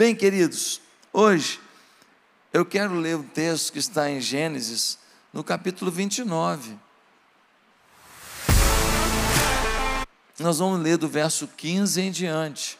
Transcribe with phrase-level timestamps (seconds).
[0.00, 0.80] Bem, queridos,
[1.12, 1.60] hoje
[2.54, 4.98] eu quero ler o texto que está em Gênesis,
[5.30, 6.74] no capítulo 29.
[10.38, 12.78] Nós vamos ler do verso 15 em diante.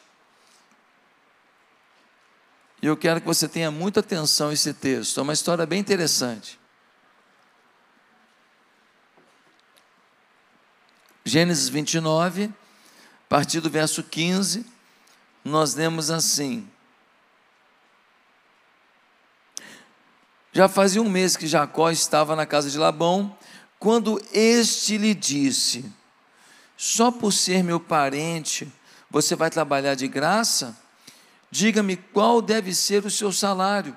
[2.81, 5.79] E eu quero que você tenha muita atenção a esse texto, é uma história bem
[5.79, 6.59] interessante.
[11.23, 12.49] Gênesis 29, a
[13.29, 14.65] partir do verso 15,
[15.45, 16.67] nós lemos assim:
[20.53, 23.35] Já fazia um mês que Jacó estava na casa de Labão,
[23.79, 25.85] quando este lhe disse:
[26.75, 28.71] Só por ser meu parente,
[29.09, 30.77] você vai trabalhar de graça?
[31.49, 33.95] Diga-me qual deve ser o seu salário.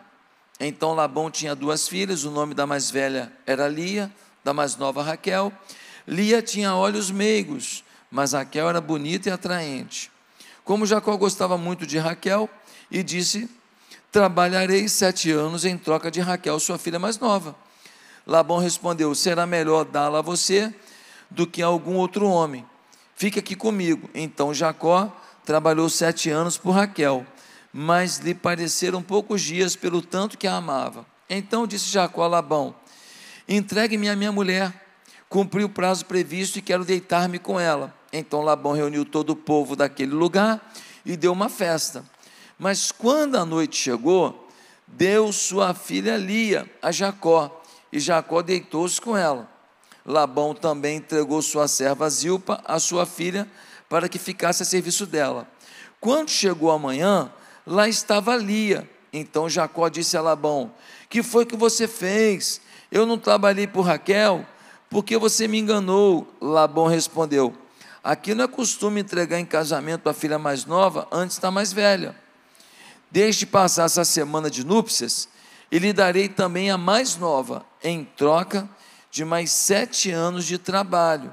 [0.60, 4.12] Então Labão tinha duas filhas, o nome da mais velha era Lia,
[4.44, 5.52] da mais nova Raquel.
[6.06, 10.10] Lia tinha olhos meigos, mas Raquel era bonita e atraente.
[10.64, 12.48] Como Jacó gostava muito de Raquel,
[12.90, 13.50] e disse:
[14.14, 17.56] Trabalharei sete anos em troca de Raquel, sua filha mais nova.
[18.24, 20.72] Labão respondeu: Será melhor dá-la a você
[21.28, 22.64] do que a algum outro homem.
[23.16, 24.08] Fique aqui comigo.
[24.14, 25.12] Então Jacó
[25.44, 27.26] trabalhou sete anos por Raquel
[27.76, 31.04] mas lhe pareceram poucos dias pelo tanto que a amava.
[31.28, 32.72] Então disse Jacó a Labão:
[33.48, 34.72] Entregue-me a minha mulher.
[35.28, 37.92] Cumpri o prazo previsto e quero deitar-me com ela.
[38.12, 40.72] Então Labão reuniu todo o povo daquele lugar
[41.04, 42.13] e deu uma festa.
[42.58, 44.48] Mas quando a noite chegou,
[44.86, 49.48] deu sua filha Lia a Jacó, e Jacó deitou-se com ela.
[50.04, 53.48] Labão também entregou sua serva Zilpa, a sua filha,
[53.88, 55.48] para que ficasse a serviço dela.
[56.00, 57.32] Quando chegou a manhã,
[57.66, 58.88] lá estava Lia.
[59.12, 60.74] Então Jacó disse a Labão:
[61.08, 62.60] Que foi que você fez?
[62.90, 64.46] Eu não trabalhei por Raquel,
[64.90, 66.28] porque você me enganou.
[66.40, 67.54] Labão respondeu:
[68.02, 72.23] Aqui não é costume entregar em casamento a filha mais nova antes da mais velha.
[73.14, 75.28] Deixe passar essa semana de núpcias
[75.70, 78.68] e lhe darei também a mais nova, em troca
[79.08, 81.32] de mais sete anos de trabalho.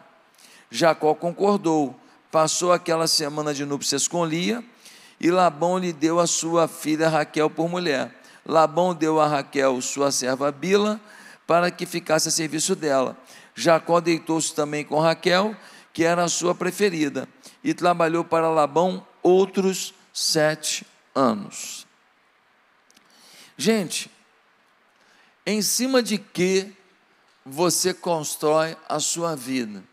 [0.70, 2.00] Jacó concordou,
[2.32, 4.64] passou aquela semana de núpcias com Lia
[5.20, 8.16] e Labão lhe deu a sua filha Raquel por mulher.
[8.46, 11.02] Labão deu a Raquel sua serva Bila
[11.48, 13.18] para que ficasse a serviço dela.
[13.56, 15.56] Jacó deitou-se também com Raquel,
[15.92, 17.28] que era a sua preferida,
[17.64, 20.86] e trabalhou para Labão outros sete
[21.16, 21.86] anos.
[23.58, 24.10] Gente,
[25.46, 26.76] em cima de que
[27.46, 29.84] você constrói a sua vida?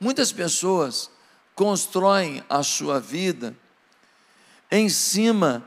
[0.00, 1.10] Muitas pessoas
[1.54, 3.56] constroem a sua vida
[4.70, 5.64] em cima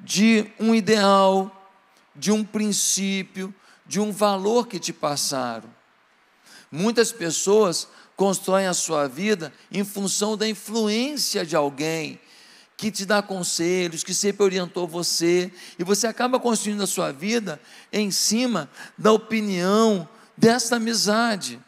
[0.00, 1.70] de um ideal,
[2.14, 3.54] de um princípio,
[3.86, 5.68] de um valor que te passaram.
[6.70, 12.20] Muitas pessoas constroem a sua vida em função da influência de alguém
[12.78, 17.60] que te dá conselhos, que sempre orientou você, e você acaba construindo a sua vida
[17.92, 21.60] em cima da opinião dessa amizade.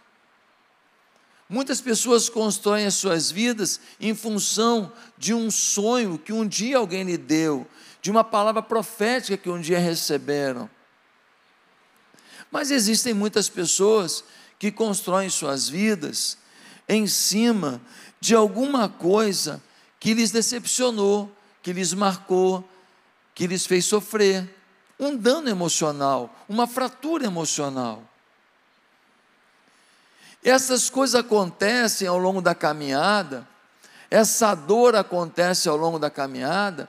[1.49, 7.03] Muitas pessoas constroem as suas vidas em função de um sonho que um dia alguém
[7.03, 7.67] lhe deu,
[8.01, 10.71] de uma palavra profética que um dia receberam.
[12.53, 14.23] Mas existem muitas pessoas
[14.61, 16.39] que constroem suas vidas
[16.89, 17.81] em cima
[18.21, 19.61] de alguma coisa
[20.01, 21.31] que lhes decepcionou,
[21.63, 22.67] que lhes marcou,
[23.35, 24.49] que lhes fez sofrer,
[24.99, 28.03] um dano emocional, uma fratura emocional.
[30.43, 33.47] Essas coisas acontecem ao longo da caminhada,
[34.11, 36.89] essa dor acontece ao longo da caminhada,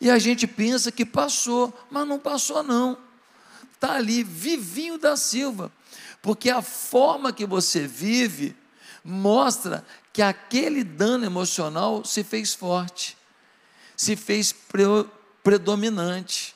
[0.00, 2.98] e a gente pensa que passou, mas não passou, não.
[3.74, 5.70] Está ali, vivinho da Silva,
[6.22, 8.56] porque a forma que você vive
[9.04, 9.84] mostra
[10.16, 13.18] que aquele dano emocional se fez forte,
[13.94, 14.82] se fez pre
[15.42, 16.54] predominante.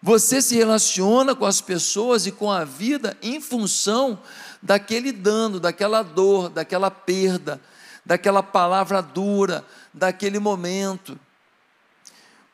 [0.00, 4.22] Você se relaciona com as pessoas e com a vida em função
[4.62, 7.60] daquele dano, daquela dor, daquela perda,
[8.06, 11.18] daquela palavra dura, daquele momento.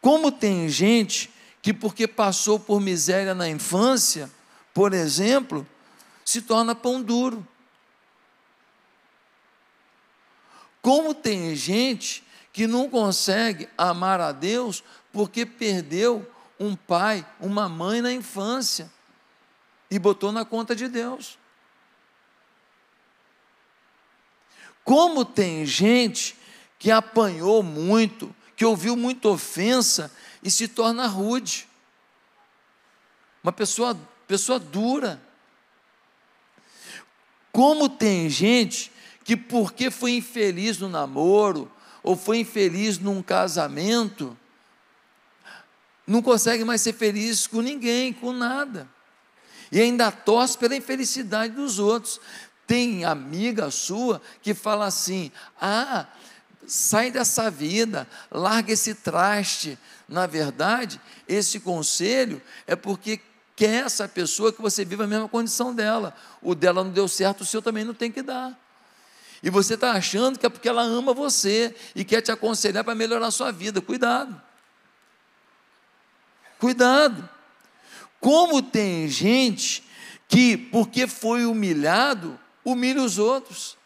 [0.01, 1.31] Como tem gente
[1.61, 4.31] que, porque passou por miséria na infância,
[4.73, 5.67] por exemplo,
[6.25, 7.47] se torna pão duro.
[10.83, 14.83] Como tem gente que não consegue amar a Deus
[15.13, 16.29] porque perdeu
[16.59, 18.91] um pai, uma mãe na infância
[19.91, 21.39] e botou na conta de Deus.
[24.85, 26.37] Como tem gente
[26.79, 30.13] que apanhou muito, que ouviu muita ofensa
[30.43, 31.69] e se torna rude.
[33.43, 35.21] Uma pessoa, pessoa dura.
[37.53, 38.93] Como tem gente
[39.25, 41.71] que, porque foi infeliz no namoro,
[42.03, 44.37] ou foi infeliz num casamento,
[46.07, 48.89] não consegue mais ser feliz com ninguém, com nada.
[49.71, 52.21] E ainda torce pela infelicidade dos outros.
[52.67, 55.31] Tem amiga sua que fala assim:
[55.61, 56.07] ah,
[56.67, 59.79] sai dessa vida, larga esse traste.
[60.09, 63.21] Na verdade, esse conselho é porque
[63.55, 66.13] quer essa pessoa que você viva a mesma condição dela.
[66.43, 68.59] O dela não deu certo, o seu também não tem que dar.
[69.43, 72.95] E você está achando que é porque ela ama você e quer te aconselhar para
[72.95, 73.81] melhorar a sua vida.
[73.81, 74.41] Cuidado.
[76.59, 77.29] Cuidado.
[78.21, 79.83] Como tem gente
[80.29, 83.79] que, porque foi humilhado, humilha os outros.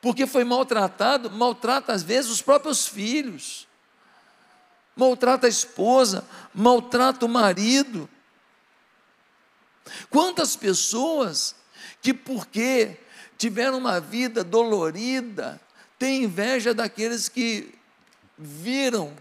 [0.00, 3.68] Porque foi maltratado, maltrata às vezes os próprios filhos,
[4.96, 8.08] maltrata a esposa, maltrata o marido.
[10.08, 11.54] Quantas pessoas
[12.00, 12.98] que, porque
[13.38, 15.60] tiveram uma vida dolorida,
[15.98, 17.72] têm inveja daqueles que
[18.36, 19.14] viram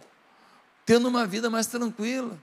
[0.85, 2.37] tendo uma vida mais tranquila.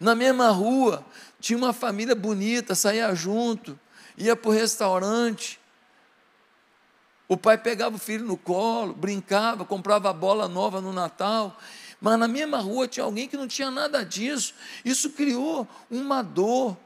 [0.00, 1.04] Na mesma rua,
[1.40, 3.78] tinha uma família bonita, saía junto,
[4.16, 5.60] ia para o restaurante.
[7.26, 11.58] O pai pegava o filho no colo, brincava, comprava bola nova no Natal.
[12.00, 14.54] Mas na mesma rua tinha alguém que não tinha nada disso.
[14.84, 16.76] Isso criou uma dor,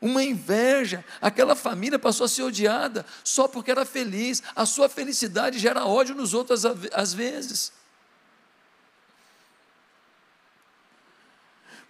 [0.00, 1.04] uma inveja.
[1.20, 4.42] Aquela família passou a ser odiada só porque era feliz.
[4.54, 7.72] A sua felicidade gera ódio nos outros às vezes.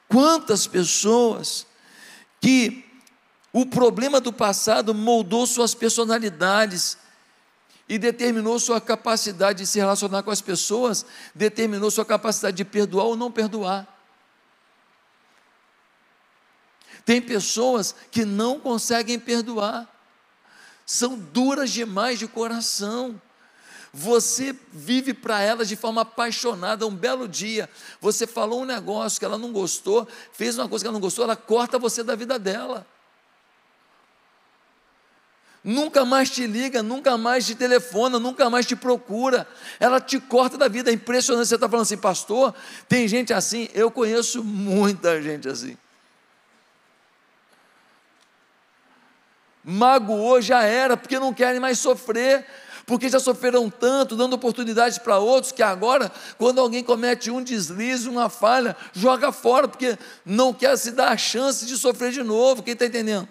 [0.08, 1.66] Quantas pessoas
[2.40, 2.84] que
[3.52, 6.96] o problema do passado moldou suas personalidades
[7.88, 13.06] e determinou sua capacidade de se relacionar com as pessoas, determinou sua capacidade de perdoar
[13.06, 13.97] ou não perdoar.
[17.04, 19.88] Tem pessoas que não conseguem perdoar,
[20.84, 23.20] são duras demais de coração.
[23.92, 26.86] Você vive para elas de forma apaixonada.
[26.86, 27.68] Um belo dia,
[28.00, 31.24] você falou um negócio que ela não gostou, fez uma coisa que ela não gostou,
[31.24, 32.86] ela corta você da vida dela.
[35.62, 39.46] Nunca mais te liga, nunca mais te telefona, nunca mais te procura.
[39.78, 40.90] Ela te corta da vida.
[40.90, 41.48] É impressionante.
[41.48, 42.54] Você está falando assim, pastor,
[42.88, 43.68] tem gente assim.
[43.74, 45.76] Eu conheço muita gente assim.
[49.70, 52.46] Magoou, já era, porque não querem mais sofrer
[52.86, 58.08] porque já sofreram tanto, dando oportunidades para outros, que agora, quando alguém comete um deslize,
[58.08, 62.62] uma falha, joga fora, porque não quer se dar a chance de sofrer de novo.
[62.62, 63.28] Quem está entendendo?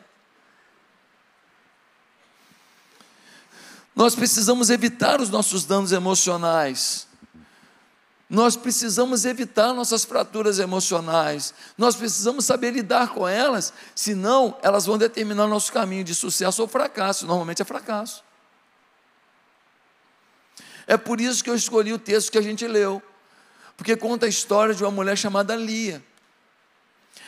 [3.96, 7.08] Nós precisamos evitar os nossos danos emocionais.
[8.30, 11.54] Nós precisamos evitar nossas fraturas emocionais.
[11.78, 16.68] Nós precisamos saber lidar com elas, senão elas vão determinar nosso caminho de sucesso ou
[16.68, 17.26] fracasso.
[17.26, 18.24] Normalmente é fracasso.
[20.86, 23.02] É por isso que eu escolhi o texto que a gente leu,
[23.76, 26.04] porque conta a história de uma mulher chamada Lia.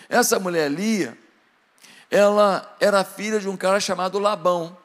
[0.07, 1.18] Essa mulher Lia,
[2.12, 4.78] ela era filha de um cara chamado Labão.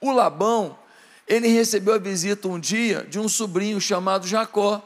[0.00, 0.78] O Labão,
[1.26, 4.82] ele recebeu a visita um dia de um sobrinho chamado Jacó.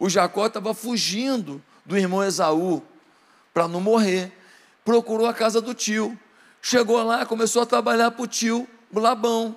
[0.00, 2.82] O Jacó estava fugindo do irmão Esaú
[3.52, 4.32] para não morrer.
[4.82, 6.18] Procurou a casa do tio.
[6.62, 9.54] Chegou lá, começou a trabalhar para o tio Labão.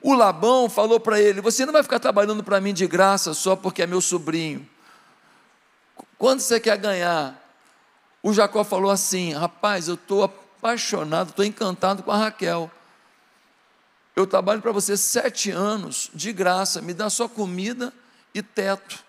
[0.00, 3.54] O Labão falou para ele: Você não vai ficar trabalhando para mim de graça só
[3.54, 4.66] porque é meu sobrinho.
[6.16, 7.38] Quando você quer ganhar?
[8.22, 12.70] O Jacó falou assim: Rapaz, eu estou apaixonado, estou encantado com a Raquel.
[14.16, 17.92] Eu trabalho para você sete anos de graça, me dá só comida
[18.34, 19.02] e teto,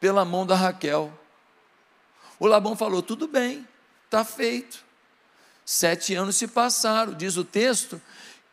[0.00, 1.16] pela mão da Raquel.
[2.38, 3.66] O Labão falou: Tudo bem,
[4.04, 4.84] está feito.
[5.64, 8.02] Sete anos se passaram, diz o texto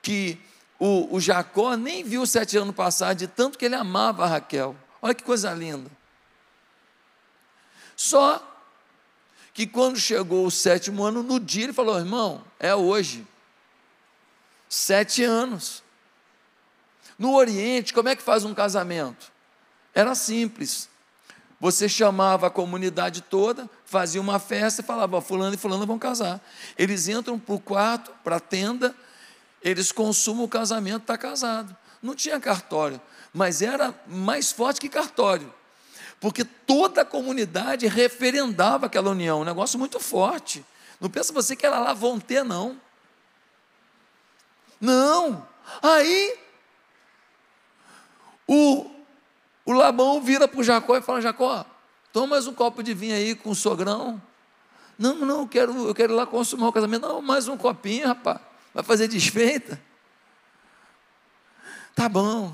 [0.02, 0.40] que
[0.78, 4.76] o, o Jacó nem viu sete anos passar, de tanto que ele amava a Raquel.
[5.02, 5.90] Olha que coisa linda.
[7.96, 8.46] Só
[9.54, 13.28] que quando chegou o sétimo ano, no dia ele falou: irmão, é hoje.
[14.70, 15.84] Sete anos.
[17.18, 19.32] No Oriente, como é que faz um casamento?
[19.94, 20.90] Era simples.
[21.60, 26.42] Você chamava a comunidade toda, fazia uma festa e falava: Fulano e Fulano vão casar.
[26.78, 28.96] Eles entram para o quarto, para a tenda,
[29.62, 31.76] eles consumam o casamento, está casado.
[32.02, 33.02] Não tinha cartório,
[33.34, 35.54] mas era mais forte que cartório,
[36.22, 40.66] porque toda a comunidade referendava aquela união, um negócio muito forte.
[41.00, 42.80] Não pensa você que era lá vão ter, não.
[44.80, 45.46] Não.
[45.82, 46.40] Aí
[48.48, 48.90] o,
[49.74, 51.66] o Labão vira para Jacó e fala: Jacó,
[52.12, 54.22] toma mais um copo de vinho aí com o sogrão.
[54.98, 57.08] Não, não, eu quero, eu quero ir lá consumar o casamento.
[57.08, 58.42] Não, mais um copinho, rapaz
[58.74, 59.82] vai fazer desfeita?
[61.96, 62.54] Tá bom.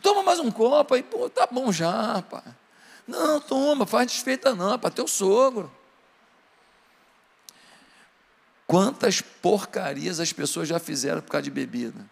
[0.00, 2.42] Toma mais um copo aí, pô, tá bom já, pai.
[3.06, 5.72] Não, toma, faz desfeita não, para teu sogro.
[8.66, 12.08] Quantas porcarias as pessoas já fizeram por causa de bebida?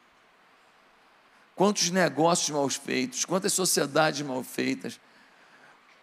[1.61, 4.99] Quantos negócios mal feitos, quantas sociedades mal feitas,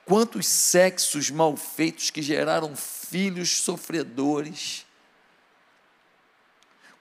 [0.06, 4.86] quantos sexos mal feitos que geraram filhos sofredores.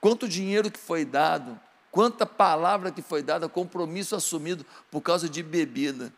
[0.00, 1.60] Quanto dinheiro que foi dado,
[1.90, 6.10] quanta palavra que foi dada, compromisso assumido por causa de bebida.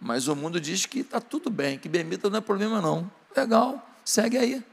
[0.00, 3.08] Mas o mundo diz que está tudo bem, que bebida não é problema não.
[3.36, 4.64] Legal, segue aí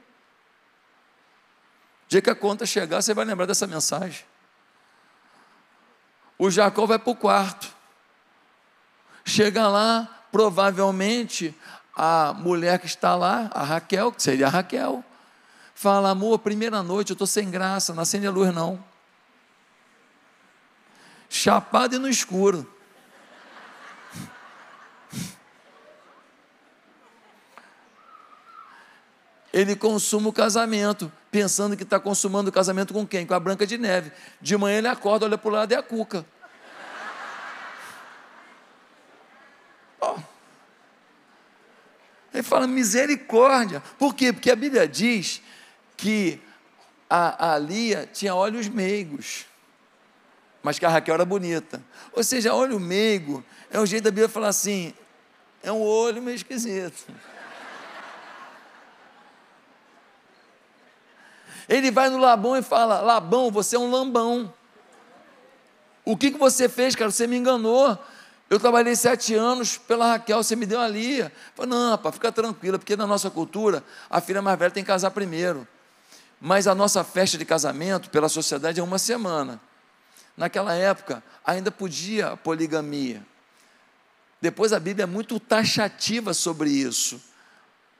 [2.07, 4.25] dia que a conta chegar, você vai lembrar dessa mensagem.
[6.39, 7.71] O Jacó vai para o quarto.
[9.25, 11.53] Chega lá, provavelmente
[11.95, 15.03] a mulher que está lá, a Raquel, que seria a Raquel,
[15.75, 18.83] fala: amor, primeira noite, eu estou sem graça, não acende a luz não.
[21.29, 22.67] Chapado e no escuro.
[29.51, 33.25] ele consuma o casamento, pensando que está consumando o casamento com quem?
[33.25, 34.11] Com a Branca de Neve.
[34.41, 36.25] De manhã ele acorda, olha para o lado e é a Cuca.
[40.01, 40.17] Oh.
[42.33, 43.81] Ele fala misericórdia.
[43.97, 44.31] Por quê?
[44.31, 45.41] Porque a Bíblia diz
[45.97, 46.41] que
[47.09, 49.45] a, a Lia tinha olhos meigos,
[50.63, 51.83] mas que a Raquel era bonita.
[52.13, 54.93] Ou seja, olho meigo é o jeito da Bíblia falar assim:
[55.61, 57.11] é um olho meio esquisito.
[61.69, 64.51] Ele vai no Labão e fala: Labão, você é um lambão.
[66.03, 67.11] O que, que você fez, cara?
[67.11, 67.97] Você me enganou.
[68.49, 71.31] Eu trabalhei sete anos pela Raquel, você me deu a Lia.
[71.53, 74.87] Falei, não, rapaz, fica tranquila, porque na nossa cultura, a filha mais velha tem que
[74.87, 75.67] casar primeiro.
[76.41, 79.61] Mas a nossa festa de casamento, pela sociedade, é uma semana.
[80.35, 83.23] Naquela época, ainda podia a poligamia.
[84.41, 87.21] Depois a Bíblia é muito taxativa sobre isso,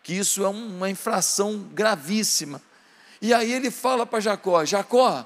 [0.01, 2.59] que isso é uma infração gravíssima.
[3.21, 5.25] E aí ele fala para Jacó: Jacó,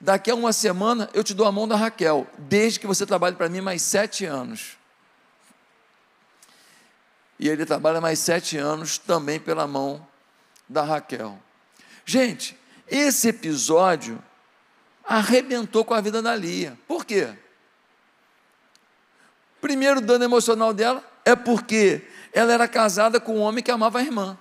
[0.00, 3.36] daqui a uma semana eu te dou a mão da Raquel, desde que você trabalhe
[3.36, 4.76] para mim mais sete anos.
[7.38, 10.06] E ele trabalha mais sete anos também pela mão
[10.68, 11.38] da Raquel.
[12.04, 14.22] Gente, esse episódio
[15.04, 16.78] arrebentou com a vida da Lia.
[16.86, 17.34] Por quê?
[19.60, 24.02] Primeiro dano emocional dela é porque ela era casada com um homem que amava a
[24.02, 24.38] irmã.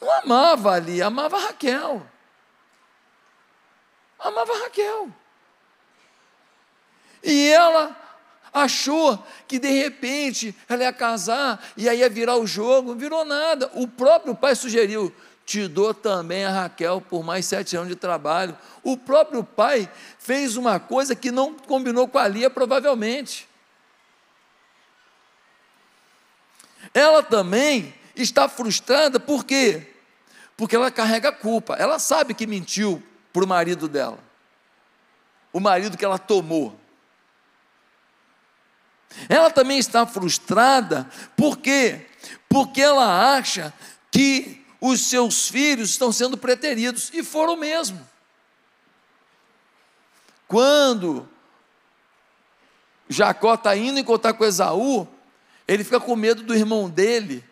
[0.00, 2.06] Não amava ali, amava Raquel.
[4.18, 5.08] Amava Raquel.
[7.22, 7.96] E ela
[8.52, 13.70] achou que de repente ela ia casar e aí ia virar o jogo, virou nada.
[13.74, 15.14] O próprio pai sugeriu:
[15.44, 18.56] te dou também a Raquel por mais sete anos de trabalho.
[18.82, 23.48] O próprio pai fez uma coisa que não combinou com a Lia, provavelmente.
[26.94, 29.89] Ela também está frustrada, por quê?
[30.60, 31.74] Porque ela carrega culpa.
[31.76, 33.02] Ela sabe que mentiu
[33.32, 34.18] para o marido dela.
[35.54, 36.78] O marido que ela tomou.
[39.26, 42.06] Ela também está frustrada, por quê?
[42.46, 43.72] Porque ela acha
[44.10, 48.06] que os seus filhos estão sendo preteridos, e foram mesmo.
[50.46, 51.26] Quando
[53.08, 55.08] Jacó está indo encontrar com Esaú,
[55.66, 57.42] ele fica com medo do irmão dele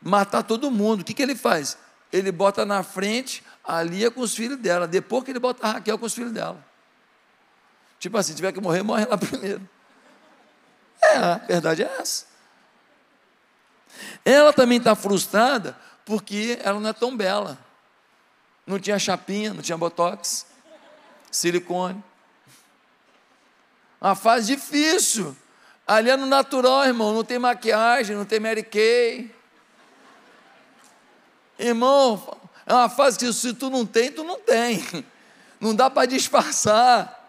[0.00, 1.02] matar todo mundo.
[1.02, 1.76] O que, que ele faz?
[2.12, 5.72] Ele bota na frente a Lia com os filhos dela, depois que ele bota a
[5.72, 6.62] Raquel com os filhos dela.
[7.98, 9.66] Tipo assim, tiver que morrer, morre lá primeiro.
[11.02, 12.26] É, a verdade é essa.
[14.24, 17.58] Ela também está frustrada porque ela não é tão bela.
[18.66, 20.46] Não tinha chapinha, não tinha botox,
[21.30, 22.02] silicone.
[24.00, 25.36] Uma fase difícil.
[25.86, 27.12] Ali é no natural, irmão.
[27.12, 29.34] Não tem maquiagem, não tem Mary Kay.
[31.58, 35.04] Irmão, é uma fase que se tu não tem, tu não tem.
[35.60, 37.20] Não dá para disfarçar.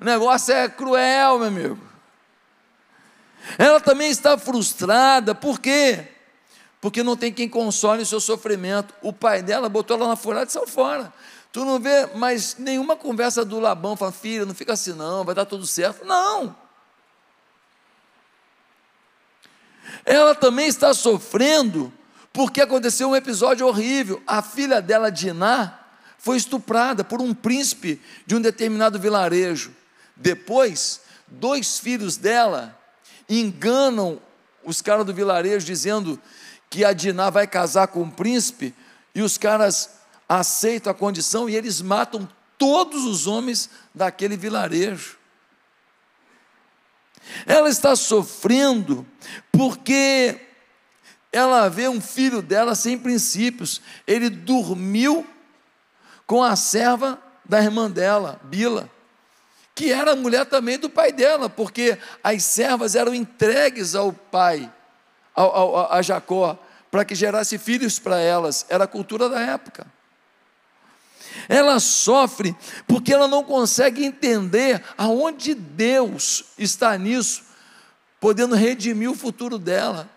[0.00, 1.78] O negócio é cruel, meu amigo.
[3.58, 6.06] Ela também está frustrada, por quê?
[6.80, 8.94] Porque não tem quem console o seu sofrimento.
[9.02, 11.12] O pai dela botou ela na furada e saiu fora.
[11.52, 15.34] Tu não vê mais nenhuma conversa do Labão, falando, filha, não fica assim não, vai
[15.34, 16.04] dar tudo certo.
[16.04, 16.56] Não.
[20.04, 21.92] Ela também está sofrendo
[22.32, 24.22] porque aconteceu um episódio horrível.
[24.26, 25.78] A filha dela, Diná,
[26.18, 29.74] foi estuprada por um príncipe de um determinado vilarejo.
[30.14, 32.78] Depois, dois filhos dela
[33.28, 34.20] enganam
[34.64, 36.20] os caras do vilarejo dizendo
[36.68, 38.74] que a Diná vai casar com um príncipe
[39.14, 39.90] e os caras
[40.28, 45.18] aceitam a condição e eles matam todos os homens daquele vilarejo.
[47.46, 49.06] Ela está sofrendo
[49.50, 50.38] porque
[51.32, 53.80] ela vê um filho dela sem princípios.
[54.06, 55.26] Ele dormiu
[56.26, 58.88] com a serva da irmã dela, Bila,
[59.74, 64.70] que era mulher também do pai dela, porque as servas eram entregues ao pai,
[65.34, 66.58] ao, ao, a Jacó,
[66.90, 68.66] para que gerasse filhos para elas.
[68.68, 69.86] Era a cultura da época.
[71.48, 72.54] Ela sofre
[72.86, 77.44] porque ela não consegue entender aonde Deus está nisso,
[78.20, 80.08] podendo redimir o futuro dela,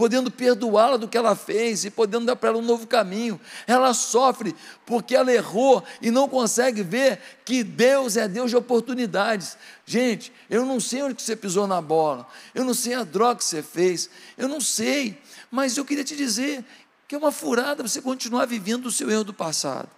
[0.00, 3.38] podendo perdoá-la do que ela fez e podendo dar para ela um novo caminho.
[3.66, 9.58] Ela sofre porque ela errou e não consegue ver que Deus é Deus de oportunidades.
[9.84, 13.44] Gente, eu não sei onde você pisou na bola, eu não sei a droga que
[13.44, 16.64] você fez, eu não sei, mas eu queria te dizer
[17.06, 19.90] que é uma furada você continuar vivendo o seu erro do passado.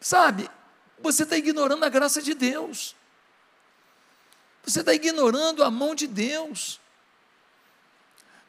[0.00, 0.48] Sabe,
[1.02, 2.96] você está ignorando a graça de Deus.
[4.64, 6.80] Você está ignorando a mão de Deus.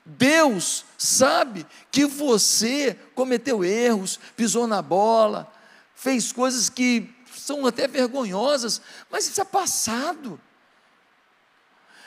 [0.06, 5.52] Deus sabe que você cometeu erros, pisou na bola,
[5.96, 10.40] fez coisas que são até vergonhosas, mas isso é passado.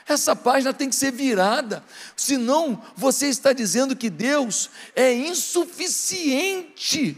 [0.06, 1.84] Essa página tem que ser virada,
[2.16, 7.16] senão você está dizendo que Deus é insuficiente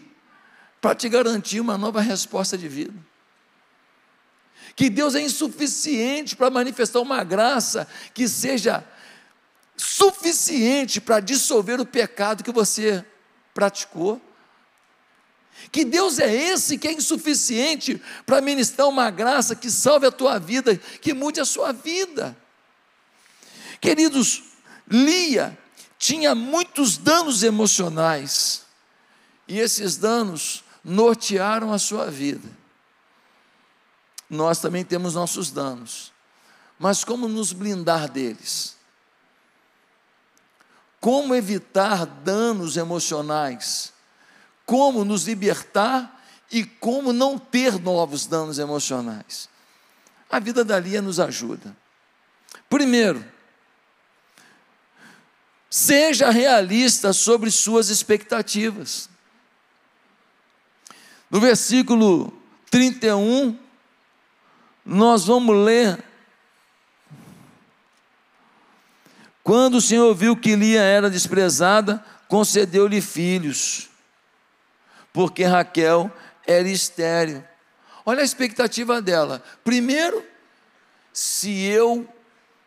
[0.80, 2.94] para te garantir uma nova resposta de vida.
[4.76, 8.84] Que Deus é insuficiente para manifestar uma graça que seja
[9.76, 13.04] suficiente para dissolver o pecado que você
[13.52, 14.20] praticou.
[15.70, 20.38] Que Deus é esse que é insuficiente para ministrar uma graça que salve a tua
[20.38, 22.36] vida, que mude a sua vida.
[23.80, 24.42] Queridos,
[24.88, 25.56] Lia
[25.98, 28.62] tinha muitos danos emocionais,
[29.46, 32.48] e esses danos nortearam a sua vida.
[34.28, 36.12] Nós também temos nossos danos,
[36.78, 38.76] mas como nos blindar deles?
[41.04, 43.92] Como evitar danos emocionais?
[44.64, 49.46] Como nos libertar e como não ter novos danos emocionais?
[50.30, 51.76] A vida da Lia nos ajuda.
[52.70, 53.22] Primeiro,
[55.68, 59.10] seja realista sobre suas expectativas.
[61.30, 62.32] No versículo
[62.70, 63.58] 31,
[64.86, 66.02] nós vamos ler.
[69.44, 73.88] Quando o Senhor viu que Lia era desprezada, concedeu-lhe filhos,
[75.12, 76.10] porque Raquel
[76.44, 77.44] era estéril.
[78.04, 79.40] Olha a expectativa dela.
[79.62, 80.24] Primeiro,
[81.12, 82.08] se eu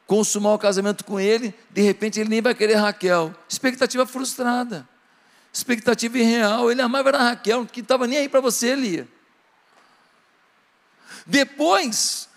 [0.06, 3.36] consumar o casamento com ele, de repente ele nem vai querer Raquel.
[3.50, 4.88] Expectativa frustrada
[5.58, 6.72] expectativa irreal.
[6.72, 9.08] Ele amava a Raquel, que estava nem aí para você, Lia.
[11.26, 12.30] Depois,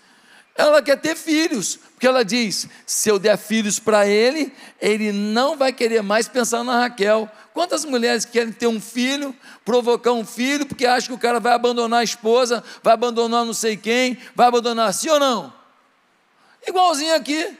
[0.55, 5.55] ela quer ter filhos, porque ela diz: se eu der filhos para ele, ele não
[5.55, 7.29] vai querer mais pensar na Raquel.
[7.53, 11.53] Quantas mulheres querem ter um filho, provocar um filho, porque acham que o cara vai
[11.53, 15.53] abandonar a esposa, vai abandonar não sei quem, vai abandonar, sim ou não?
[16.67, 17.55] Igualzinho aqui.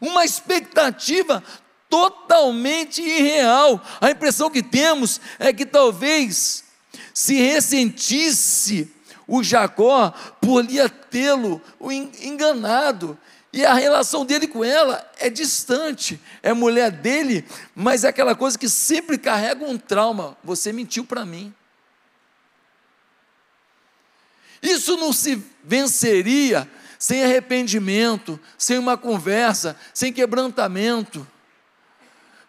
[0.00, 1.42] Uma expectativa
[1.90, 3.84] totalmente irreal.
[4.00, 6.62] A impressão que temos é que talvez
[7.12, 8.94] se ressentisse
[9.28, 10.10] o Jacó
[10.40, 11.62] por Lia tê-lo
[12.20, 13.16] enganado.
[13.52, 18.58] E a relação dele com ela é distante, é mulher dele, mas é aquela coisa
[18.58, 20.36] que sempre carrega um trauma.
[20.42, 21.54] Você mentiu para mim.
[24.60, 31.24] Isso não se venceria sem arrependimento, sem uma conversa, sem quebrantamento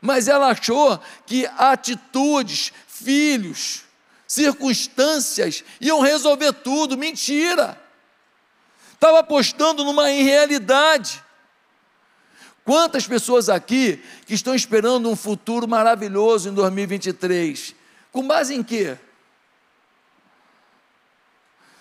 [0.02, 3.84] mas ela achou que atitudes, filhos,
[4.30, 6.96] circunstâncias iam resolver tudo.
[6.96, 7.82] Mentira!
[8.94, 11.24] Estava apostando numa irrealidade.
[12.64, 17.74] Quantas pessoas aqui que estão esperando um futuro maravilhoso em 2023?
[18.12, 18.96] Com base em quê?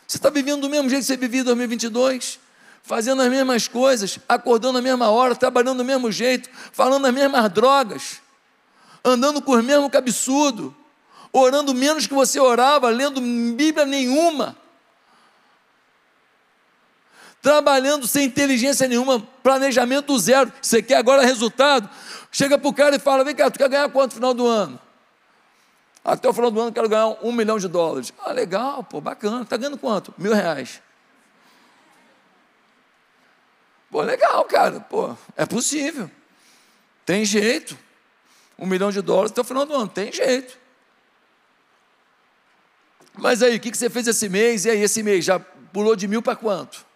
[0.06, 2.40] Você está vivendo do mesmo jeito que você vivia em 2022?
[2.80, 7.52] fazendo as mesmas coisas, acordando na mesma hora, trabalhando do mesmo jeito, falando as mesmas
[7.52, 8.22] drogas,
[9.04, 10.74] andando com o mesmo cabeçudo,
[11.32, 14.56] orando menos que você orava, lendo Bíblia nenhuma,
[17.42, 20.52] trabalhando sem inteligência nenhuma, planejamento zero.
[20.60, 21.88] Você quer agora resultado?
[22.30, 24.46] Chega para o cara e fala: vem cá, tu quer ganhar quanto no final do
[24.46, 24.78] ano?
[26.04, 28.12] Até o final do ano eu quero ganhar um milhão de dólares.
[28.24, 29.42] Ah, legal, pô, bacana.
[29.42, 30.14] Está ganhando quanto?
[30.16, 30.80] Mil reais.
[33.90, 34.80] Pô, legal, cara.
[34.80, 36.10] Pô, é possível.
[37.04, 37.76] Tem jeito.
[38.58, 39.88] Um milhão de dólares até o final do ano.
[39.88, 40.58] Tem jeito.
[43.18, 44.64] Mas aí, o que você fez esse mês?
[44.64, 46.86] E aí, esse mês já pulou de mil para quanto?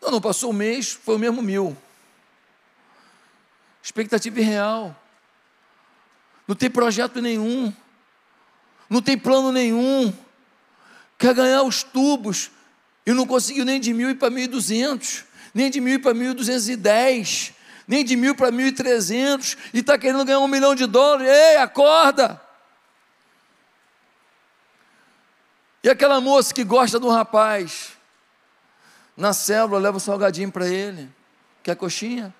[0.00, 1.76] Não, não passou um mês, foi o mesmo mil.
[3.82, 4.96] Expectativa irreal.
[6.46, 7.72] Não tem projeto nenhum.
[8.90, 10.12] Não tem plano nenhum.
[11.16, 12.50] Quer ganhar os tubos
[13.06, 16.14] e não conseguiu nem de mil e para mil e duzentos, nem de mil para
[16.14, 17.52] mil duzentos e dez,
[17.86, 21.28] nem de mil para mil e trezentos, e está querendo ganhar um milhão de dólares.
[21.28, 22.40] Ei, acorda!
[25.82, 27.92] E aquela moça que gosta do rapaz,
[29.16, 31.10] na célula leva o salgadinho para ele.
[31.62, 32.32] Quer coxinha?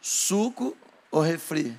[0.00, 0.74] Suco
[1.10, 1.76] ou refri?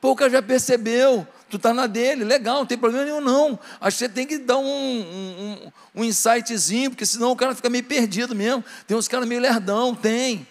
[0.00, 3.58] Pô, o cara já percebeu, tu está na dele, legal, não tem problema nenhum não.
[3.80, 7.68] Acho que você tem que dar um, um, um insightzinho, porque senão o cara fica
[7.68, 8.64] meio perdido mesmo.
[8.86, 10.46] Tem uns caras meio lerdão, tem.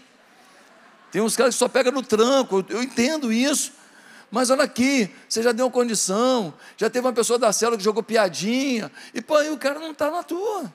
[1.11, 3.71] Tem uns caras que só pega no tranco, eu entendo isso.
[4.29, 7.83] Mas olha aqui, você já deu uma condição, já teve uma pessoa da célula que
[7.83, 10.71] jogou piadinha, e pô, aí o cara não está na tua.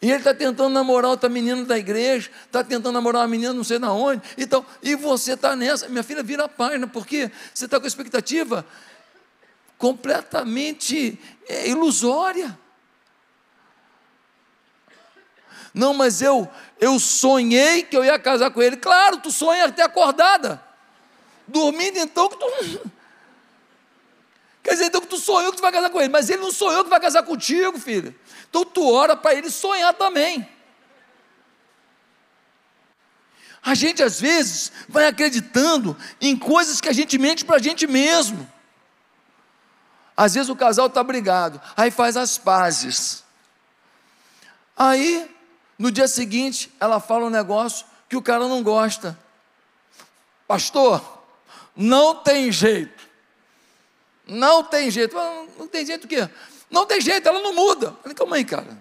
[0.00, 3.64] E ele está tentando namorar outra menina da igreja, está tentando namorar uma menina não
[3.64, 7.66] sei na onde, então, e você está nessa, minha filha vira a página, porque você
[7.66, 8.64] está com a expectativa
[9.76, 12.58] completamente é, ilusória.
[15.76, 18.78] Não, mas eu eu sonhei que eu ia casar com ele.
[18.78, 20.62] Claro, tu sonha até acordada.
[21.46, 22.90] Dormindo então que tu
[24.62, 26.50] Quer dizer, então que tu sonhou que tu vai casar com ele, mas ele não
[26.50, 28.14] sonhou que vai casar contigo, filho.
[28.48, 30.48] Então tu ora para ele sonhar também.
[33.62, 37.86] A gente às vezes vai acreditando em coisas que a gente mente para a gente
[37.86, 38.50] mesmo.
[40.16, 43.22] Às vezes o casal está brigado, aí faz as pazes.
[44.74, 45.35] Aí,
[45.78, 49.18] no dia seguinte, ela fala um negócio que o cara não gosta.
[50.46, 51.02] Pastor,
[51.74, 53.04] não tem jeito.
[54.26, 55.14] Não tem jeito.
[55.58, 56.28] Não, tem jeito o quê?
[56.70, 57.94] Não tem jeito, ela não muda.
[58.02, 58.78] falei, calma aí, cara.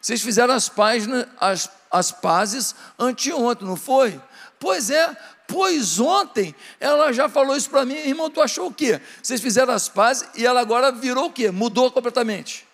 [0.00, 4.20] Vocês fizeram as páginas, as, as pazes anteontem, não foi?
[4.58, 5.16] Pois é,
[5.46, 9.00] pois ontem ela já falou isso para mim, irmão, tu achou o quê?
[9.22, 11.50] Vocês fizeram as pazes e ela agora virou o quê?
[11.50, 12.67] Mudou completamente.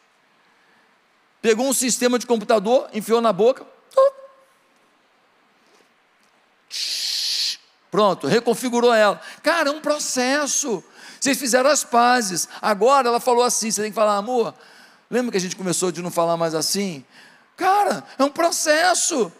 [1.44, 3.66] Pegou um sistema de computador, enfiou na boca.
[7.90, 9.20] Pronto, reconfigurou ela.
[9.42, 10.82] Cara, é um processo.
[11.20, 12.48] Vocês fizeram as pazes.
[12.62, 14.54] Agora ela falou assim: você tem que falar, amor.
[15.10, 17.04] Lembra que a gente começou de não falar mais assim?
[17.58, 19.30] Cara, é um processo.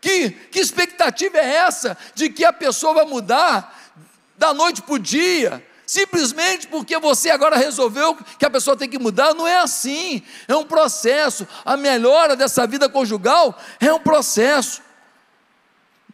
[0.00, 3.92] Que, que expectativa é essa de que a pessoa vai mudar
[4.36, 5.67] da noite para o dia?
[5.88, 10.22] Simplesmente porque você agora resolveu que a pessoa tem que mudar, não é assim.
[10.46, 11.48] É um processo.
[11.64, 14.82] A melhora dessa vida conjugal é um processo.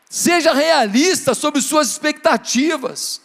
[0.08, 3.20] Seja realista sobre suas expectativas.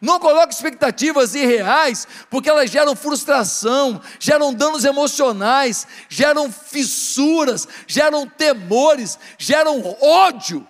[0.00, 9.18] Não coloque expectativas irreais, porque elas geram frustração, geram danos emocionais, geram fissuras, geram temores,
[9.36, 10.66] geram ódio.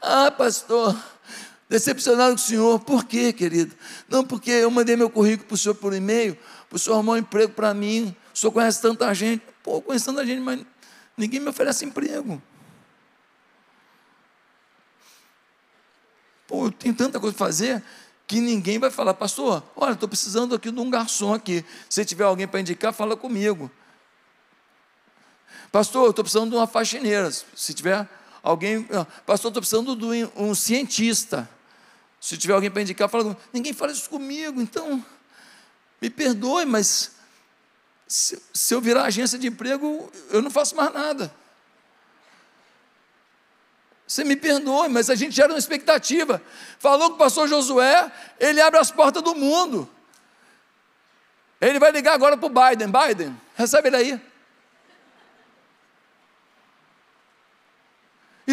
[0.00, 0.96] Ah, pastor,
[1.68, 2.80] decepcionado com o senhor.
[2.80, 3.74] Por quê, querido?
[4.08, 6.36] Não, porque eu mandei meu currículo para o senhor por e-mail,
[6.68, 8.14] para o senhor arrumar um emprego para mim.
[8.34, 9.42] O senhor conhece tanta gente.
[9.62, 10.60] Pô, conheço tanta gente, mas
[11.16, 12.42] ninguém me oferece emprego.
[16.46, 17.82] Pô, eu tenho tanta coisa para fazer
[18.26, 21.64] que ninguém vai falar, pastor, olha, estou precisando aqui de um garçom aqui.
[21.88, 23.70] Se tiver alguém para indicar, fala comigo.
[25.70, 27.30] Pastor, estou precisando de uma faxineira.
[27.30, 28.08] Se tiver
[28.44, 31.48] alguém, ah, pastor, estou precisando de um cientista.
[32.20, 33.36] Se tiver alguém para indicar, fala.
[33.52, 35.04] Ninguém fala isso comigo, então
[36.00, 37.12] me perdoe, mas
[38.06, 41.34] se, se eu virar agência de emprego, eu não faço mais nada.
[44.06, 46.42] Você me perdoe, mas a gente gera uma expectativa.
[46.78, 49.88] Falou com o pastor Josué, ele abre as portas do mundo.
[51.58, 52.88] Ele vai ligar agora para o Biden.
[52.92, 54.33] Biden, recebe ele aí.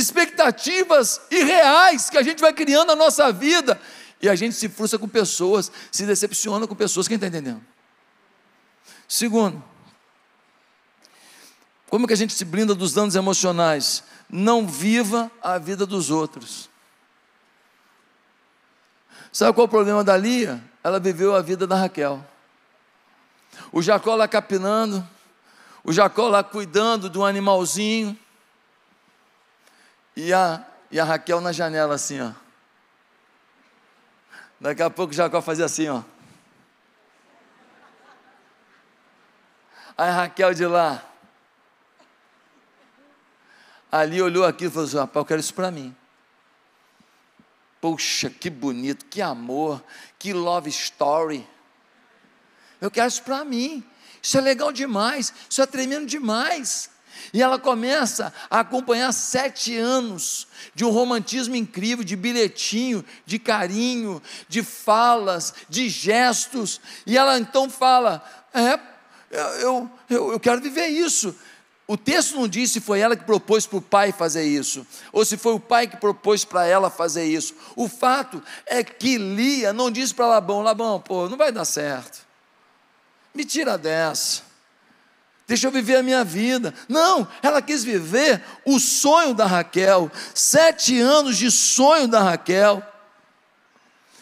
[0.01, 3.79] Expectativas irreais que a gente vai criando na nossa vida.
[4.21, 7.07] E a gente se frustra com pessoas, se decepciona com pessoas.
[7.07, 7.61] Quem está entendendo?
[9.07, 9.63] Segundo,
[11.89, 14.03] como que a gente se blinda dos danos emocionais?
[14.31, 16.69] não viva a vida dos outros.
[19.31, 20.63] Sabe qual é o problema da Lia?
[20.83, 22.25] Ela viveu a vida da Raquel.
[23.71, 25.05] O Jacó lá capinando,
[25.83, 28.17] o Jacó lá cuidando de um animalzinho,
[30.23, 32.31] e a, e a Raquel na janela assim, ó.
[34.59, 36.03] Daqui a pouco Jacó fazia assim, ó.
[39.97, 41.03] Aí a Raquel de lá,
[43.91, 45.95] ali olhou aquilo e falou assim: rapaz, eu quero isso para mim.
[47.79, 49.83] Poxa, que bonito, que amor,
[50.19, 51.47] que love story.
[52.79, 53.83] Eu quero isso para mim.
[54.21, 56.91] Isso é legal demais, isso é tremendo demais.
[57.33, 64.21] E ela começa a acompanhar sete anos de um romantismo incrível, de bilhetinho, de carinho,
[64.47, 66.81] de falas, de gestos.
[67.05, 68.79] E ela então fala: É,
[69.61, 71.35] eu, eu, eu quero viver isso.
[71.87, 75.25] O texto não diz se foi ela que propôs para o pai fazer isso, ou
[75.25, 77.53] se foi o pai que propôs para ela fazer isso.
[77.75, 82.25] O fato é que Lia não disse para Labão: Labão, pô, não vai dar certo.
[83.33, 84.50] Me tira dessa
[85.47, 86.73] deixa eu viver a minha vida.
[86.87, 92.81] Não, ela quis viver o sonho da Raquel, sete anos de sonho da Raquel.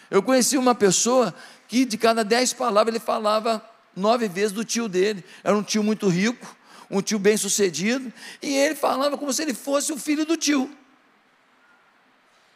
[0.10, 1.34] Eu conheci uma pessoa
[1.68, 3.64] que de cada dez palavras ele falava
[3.96, 5.24] nove vezes do tio dele.
[5.44, 6.56] Era um tio muito rico,
[6.90, 10.70] um tio bem sucedido, e ele falava como se ele fosse o filho do tio.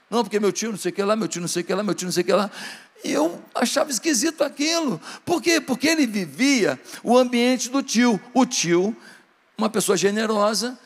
[0.09, 1.73] Não, porque meu tio não sei o que lá, meu tio não sei o que
[1.73, 2.49] lá, meu tio não sei o que lá.
[3.03, 4.99] E eu achava esquisito aquilo.
[5.25, 5.59] Por quê?
[5.59, 8.19] Porque ele vivia o ambiente do tio.
[8.33, 8.95] O tio,
[9.57, 10.79] uma pessoa generosa,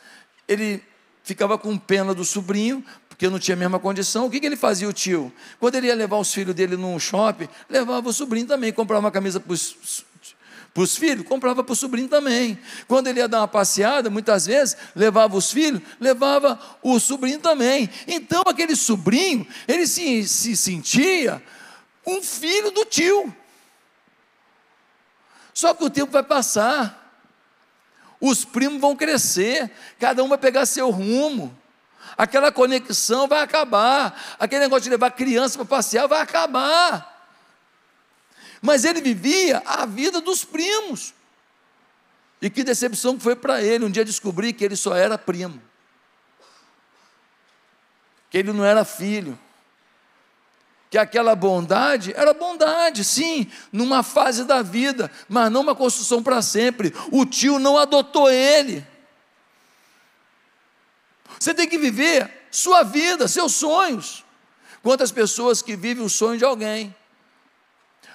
[0.48, 0.82] ele
[1.24, 4.26] ficava com pena do sobrinho, porque não tinha a mesma condição.
[4.26, 5.32] O que, que ele fazia, o tio?
[5.60, 9.12] Quando ele ia levar os filhos dele num shopping, levava o sobrinho também, comprava uma
[9.12, 12.58] camisa para os filhos, comprava para o sobrinho também.
[12.88, 17.90] Quando ele ia dar uma passeada, muitas vezes, levava os filhos, levava o sobrinho também.
[18.08, 21.44] Então, aquele sobrinho, ele se, se sentia
[22.08, 23.36] um filho do tio.
[25.54, 27.22] Só que o tempo vai passar,
[28.22, 31.56] os primos vão crescer, cada um vai pegar seu rumo,
[32.18, 37.14] aquela conexão vai acabar, aquele negócio de levar criança para passear vai acabar.
[38.62, 41.14] Mas ele vivia a vida dos primos.
[42.42, 43.86] E que decepção que foi para ele.
[43.86, 45.62] Um dia descobrir que ele só era primo,
[48.30, 49.38] que ele não era filho
[50.90, 56.42] que aquela bondade era bondade, sim, numa fase da vida, mas não uma construção para
[56.42, 56.94] sempre.
[57.12, 58.86] O tio não adotou ele.
[61.40, 64.24] Você tem que viver sua vida, seus sonhos.
[64.82, 66.96] Quantas pessoas que vivem o sonho de alguém?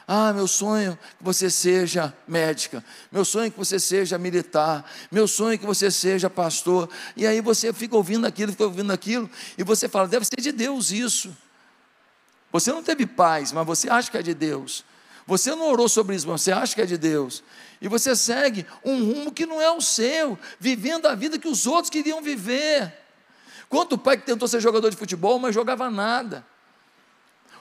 [0.06, 4.84] Ah, meu sonho é que você seja médica, meu sonho é que você seja militar,
[5.10, 6.88] meu sonho é que você seja pastor.
[7.16, 10.50] E aí você fica ouvindo aquilo, fica ouvindo aquilo, e você fala, deve ser de
[10.50, 11.34] Deus isso.
[12.52, 14.84] Você não teve paz, mas você acha que é de Deus.
[15.26, 17.42] Você não orou sobre isso, mas você acha que é de Deus.
[17.80, 21.66] E você segue um rumo que não é o seu, vivendo a vida que os
[21.66, 22.92] outros queriam viver.
[23.68, 26.44] Quanto pai que tentou ser jogador de futebol, mas jogava nada.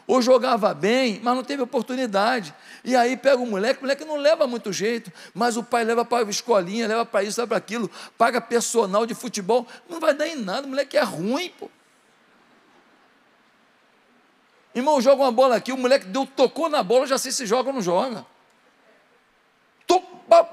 [0.05, 2.53] Ou jogava bem, mas não teve oportunidade.
[2.83, 6.03] E aí pega o moleque, o moleque não leva muito jeito, mas o pai leva
[6.03, 10.13] para a escolinha, leva para isso, leva para aquilo, paga personal de futebol, não vai
[10.13, 11.69] dar em nada, o moleque é ruim, pô.
[14.73, 17.45] Irmão, joga uma bola aqui, o moleque deu, tocou na bola, eu já sei se
[17.45, 18.25] joga ou não joga.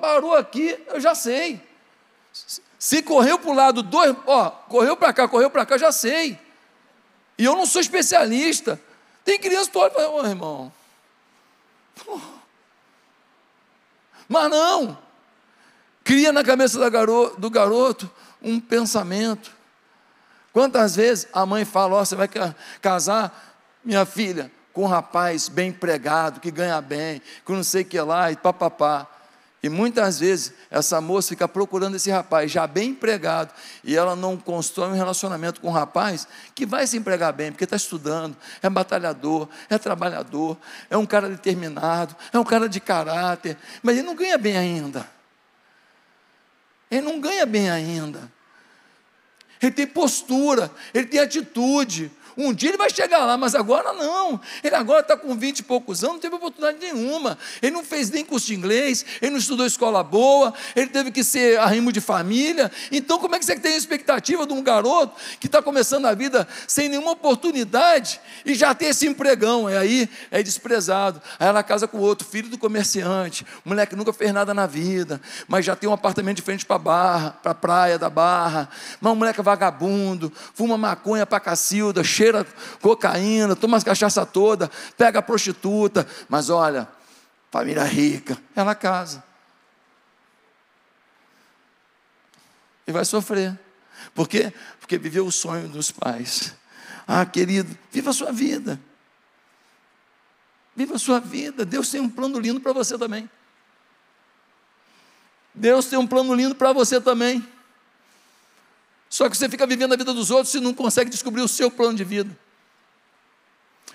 [0.00, 1.60] parou aqui, eu já sei.
[2.78, 6.38] Se correu para o lado, dois, ó, correu para cá, correu para cá, já sei.
[7.36, 8.80] E eu não sou especialista.
[9.24, 10.72] Tem criança que olha e fala, oh, irmão.
[14.28, 14.98] Mas não.
[16.04, 16.78] Cria na cabeça
[17.38, 18.10] do garoto
[18.42, 19.52] um pensamento.
[20.52, 22.28] Quantas vezes a mãe fala, ó, oh, você vai
[22.80, 23.47] casar,
[23.84, 28.00] minha filha, com um rapaz bem empregado, que ganha bem, que não sei o que
[28.00, 29.06] lá, e papapá.
[29.60, 34.36] E muitas vezes essa moça fica procurando esse rapaz já bem empregado e ela não
[34.36, 38.70] constrói um relacionamento com um rapaz que vai se empregar bem, porque está estudando, é
[38.70, 40.56] batalhador, é trabalhador,
[40.88, 45.08] é um cara determinado, é um cara de caráter, mas ele não ganha bem ainda.
[46.88, 48.30] Ele não ganha bem ainda.
[49.60, 54.40] Ele tem postura, ele tem atitude, um dia ele vai chegar lá, mas agora não.
[54.62, 57.36] Ele agora está com 20 e poucos anos, não teve oportunidade nenhuma.
[57.60, 61.24] Ele não fez nem curso de inglês, ele não estudou escola boa, ele teve que
[61.24, 62.70] ser arrimo de família.
[62.92, 66.14] Então, como é que você tem a expectativa de um garoto que está começando a
[66.14, 69.68] vida sem nenhuma oportunidade e já tem esse empregão?
[69.68, 71.20] E aí é desprezado.
[71.40, 75.64] Aí ela casa com outro, filho do comerciante, moleque nunca fez nada na vida, mas
[75.64, 78.68] já tem um apartamento de frente para a barra, para a praia da barra.
[79.00, 82.46] Mas um moleque vagabundo, fuma maconha para cacilda, cheio cheira
[82.80, 86.88] cocaína, toma as cachaça toda, pega a prostituta, mas olha,
[87.50, 89.24] família rica, ela casa.
[92.86, 93.58] E vai sofrer.
[94.14, 94.52] Por quê?
[94.80, 96.54] Porque viveu o sonho dos pais.
[97.06, 98.80] Ah, querido, viva a sua vida.
[100.76, 101.64] Viva a sua vida.
[101.64, 103.28] Deus tem um plano lindo para você também.
[105.52, 107.46] Deus tem um plano lindo para você também.
[109.08, 111.70] Só que você fica vivendo a vida dos outros e não consegue descobrir o seu
[111.70, 112.36] plano de vida.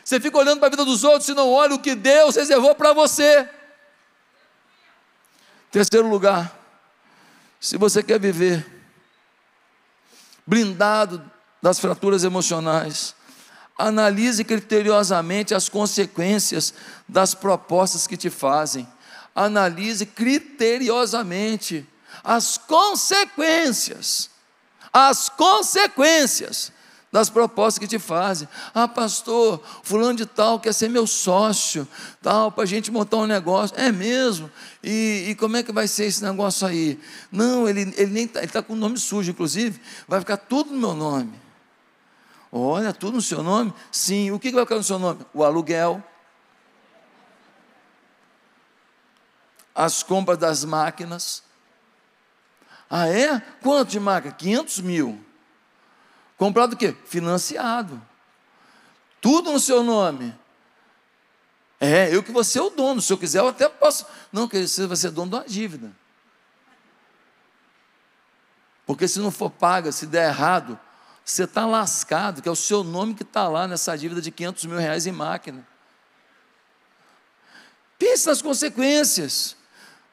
[0.04, 2.76] Você fica olhando para a vida dos outros e não olha o que Deus reservou
[2.76, 3.48] para você.
[5.72, 6.60] Terceiro lugar,
[7.60, 8.66] se você quer viver
[10.46, 13.16] blindado das fraturas emocionais,
[13.78, 16.74] analise criteriosamente as consequências
[17.08, 18.88] das propostas que te fazem.
[19.34, 21.88] Analise criteriosamente
[22.24, 24.33] as consequências.
[24.94, 26.72] As consequências
[27.14, 28.48] das propostas que te fazem.
[28.74, 31.88] Ah, pastor, fulano de tal quer ser meu sócio,
[32.20, 33.78] tal, para a gente montar um negócio.
[33.80, 34.50] É mesmo?
[34.84, 37.00] E, e, como é que vai ser esse negócio aí?
[37.32, 40.80] Não, ele, ele nem está tá com o nome sujo, inclusive, vai ficar tudo no
[40.80, 41.40] meu nome.
[42.52, 43.72] Olha, tudo no seu nome?
[43.92, 44.32] Sim.
[44.32, 45.24] O que vai ficar no seu nome?
[45.36, 46.04] O aluguel,
[49.76, 51.44] as compras das máquinas.
[52.90, 53.40] Ah, é?
[53.62, 54.34] Quanto de máquina?
[54.34, 55.26] 500 mil.
[56.38, 56.96] Comprado o quê?
[57.06, 58.02] Financiado.
[59.22, 60.38] Tudo no seu nome.
[61.80, 63.02] É, eu que vou ser o dono.
[63.02, 64.06] Se eu quiser, eu até posso.
[64.32, 65.92] Não, que você vai ser dono de uma dívida.
[68.86, 70.80] Porque se não for paga, se der errado,
[71.24, 74.66] você está lascado, que é o seu nome que está lá nessa dívida de 500
[74.66, 75.66] mil reais em máquina.
[77.98, 79.56] Pense nas consequências.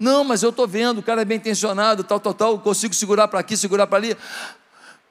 [0.01, 3.29] Não, mas eu estou vendo, o cara é bem intencionado, tal, tal, tal, consigo segurar
[3.29, 4.17] para aqui, segurar para ali.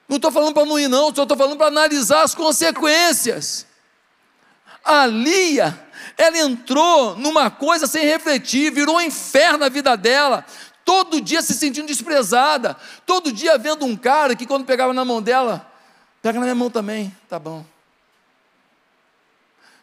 [0.08, 3.64] Não estou falando para não ir, não, só estou falando para analisar as consequências.
[4.84, 5.78] A Lia,
[6.18, 10.44] ela entrou numa coisa sem refletir, virou um inferno na vida dela,
[10.84, 12.76] todo dia se sentindo desprezada,
[13.06, 15.70] todo dia vendo um cara que quando pegava na mão dela,
[16.20, 17.64] pega na minha mão também, tá bom.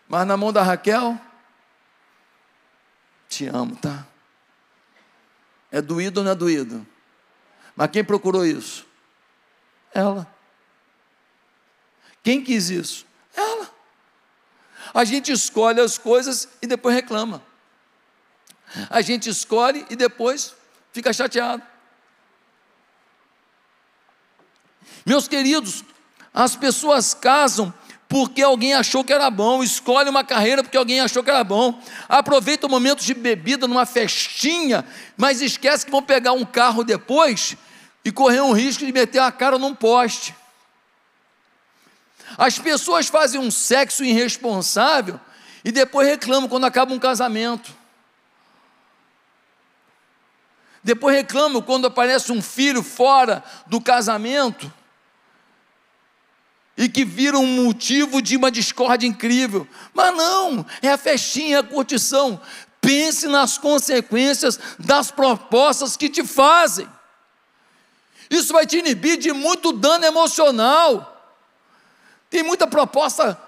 [0.09, 1.17] Mas na mão da Raquel,
[3.29, 4.05] te amo, tá?
[5.71, 6.85] É doído ou não é doído?
[7.75, 8.85] Mas quem procurou isso?
[9.93, 10.27] Ela.
[12.23, 13.05] Quem quis isso?
[13.35, 13.69] Ela.
[14.93, 17.43] A gente escolhe as coisas e depois reclama.
[18.89, 20.55] A gente escolhe e depois
[20.91, 21.63] fica chateado.
[25.05, 25.83] Meus queridos,
[26.33, 27.73] as pessoas casam
[28.09, 31.81] porque alguém achou que era bom, escolhe uma carreira porque alguém achou que era bom,
[32.07, 34.85] aproveita o momento de bebida numa festinha,
[35.17, 37.57] mas esquece que vão pegar um carro depois
[38.05, 40.33] e correr um risco de meter a cara num poste.
[42.37, 45.19] As pessoas fazem um sexo irresponsável
[45.63, 47.75] e depois reclamam quando acaba um casamento.
[50.81, 54.71] Depois reclamam quando aparece um filho fora do casamento
[56.77, 59.67] e que vira um motivo de uma discórdia incrível.
[59.93, 62.39] Mas não, é a festinha, é a curtição.
[62.79, 66.87] Pense nas consequências das propostas que te fazem.
[68.29, 71.13] Isso vai te inibir de muito dano emocional.
[72.29, 73.41] Tem muita proposta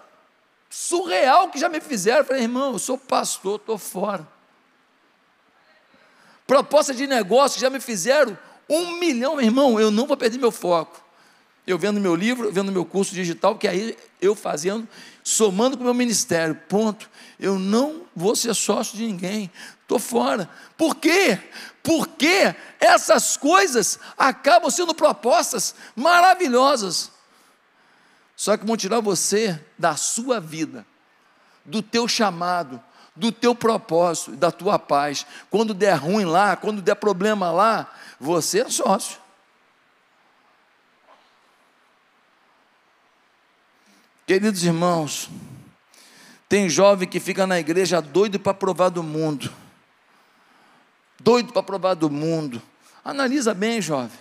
[0.70, 2.26] surreal que já me fizeram.
[2.26, 4.28] Falei, irmão, eu sou pastor, estou fora.
[6.48, 8.36] Proposta de negócio que já me fizeram
[8.68, 11.09] um milhão, irmão, eu não vou perder meu foco.
[11.70, 14.88] Eu vendo meu livro, vendo meu curso digital, que aí eu fazendo,
[15.24, 17.08] somando com o meu ministério, ponto.
[17.40, 19.52] Eu não vou ser sócio de ninguém,
[19.84, 20.50] estou fora.
[20.76, 21.38] Por quê?
[21.84, 27.12] Porque essas coisas acabam sendo propostas maravilhosas,
[28.36, 30.84] só que vão tirar você da sua vida,
[31.64, 32.82] do teu chamado,
[33.16, 35.24] do teu propósito, da tua paz.
[35.52, 39.29] Quando der ruim lá, quando der problema lá, você é sócio.
[44.30, 45.28] Queridos irmãos,
[46.48, 49.52] tem jovem que fica na igreja doido para provar do mundo.
[51.20, 52.62] Doido para provar do mundo.
[53.04, 54.20] Analisa bem, jovem.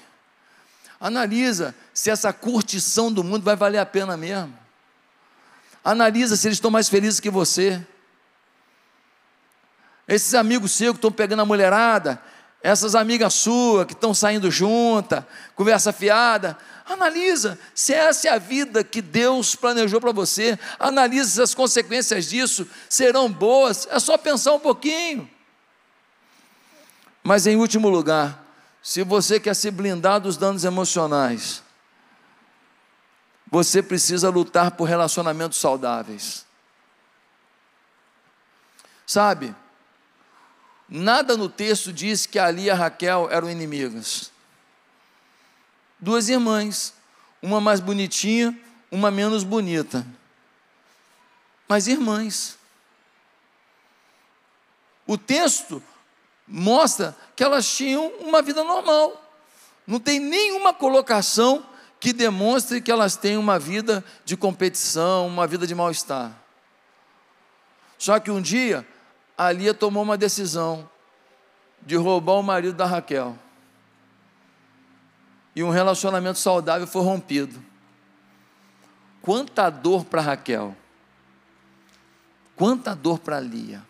[0.98, 4.58] Analisa se essa curtição do mundo vai valer a pena mesmo.
[5.84, 7.78] Analisa se eles estão mais felizes que você.
[10.08, 12.18] Esses amigos seus que estão pegando a mulherada,
[12.62, 16.56] essas amigas suas que estão saindo junta, conversa fiada,
[16.92, 20.58] analisa se essa é a vida que Deus planejou para você.
[20.78, 23.86] Analisa se as consequências disso serão boas.
[23.90, 25.28] É só pensar um pouquinho.
[27.22, 28.44] Mas em último lugar,
[28.82, 31.62] se você quer se blindar dos danos emocionais,
[33.50, 36.46] você precisa lutar por relacionamentos saudáveis.
[39.06, 39.54] Sabe,
[40.88, 44.30] nada no texto diz que Ali e a Raquel eram inimigas.
[46.00, 46.94] Duas irmãs,
[47.42, 48.58] uma mais bonitinha,
[48.90, 50.06] uma menos bonita,
[51.68, 52.56] mas irmãs.
[55.06, 55.82] O texto
[56.46, 59.24] mostra que elas tinham uma vida normal.
[59.86, 61.64] Não tem nenhuma colocação
[62.00, 66.32] que demonstre que elas têm uma vida de competição, uma vida de mal-estar.
[67.98, 68.86] Só que um dia,
[69.36, 70.88] a Lia tomou uma decisão
[71.82, 73.36] de roubar o marido da Raquel.
[75.58, 77.60] E um relacionamento saudável foi rompido.
[79.20, 80.76] Quanta dor para Raquel.
[82.54, 83.84] Quanta dor para Lia.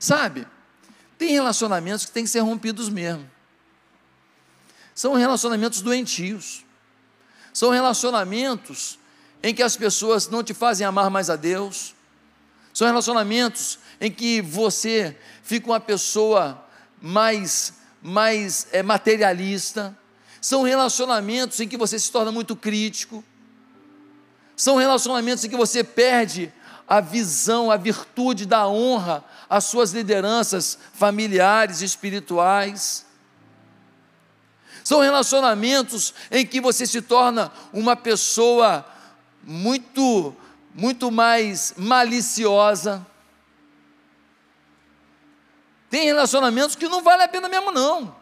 [0.00, 0.48] Sabe,
[1.18, 3.30] tem relacionamentos que têm que ser rompidos mesmo.
[4.94, 6.64] São relacionamentos doentios.
[7.52, 8.98] São relacionamentos
[9.42, 11.94] em que as pessoas não te fazem amar mais a Deus.
[12.72, 16.66] São relacionamentos em que você fica uma pessoa
[17.02, 17.74] mais,
[18.06, 19.96] mais é, materialista.
[20.38, 23.24] São relacionamentos em que você se torna muito crítico.
[24.54, 26.52] São relacionamentos em que você perde
[26.86, 33.06] a visão, a virtude da honra às suas lideranças familiares e espirituais.
[34.84, 38.84] São relacionamentos em que você se torna uma pessoa
[39.42, 40.36] muito,
[40.74, 43.04] muito mais maliciosa.
[45.94, 48.16] Tem relacionamentos que não vale a pena mesmo, não.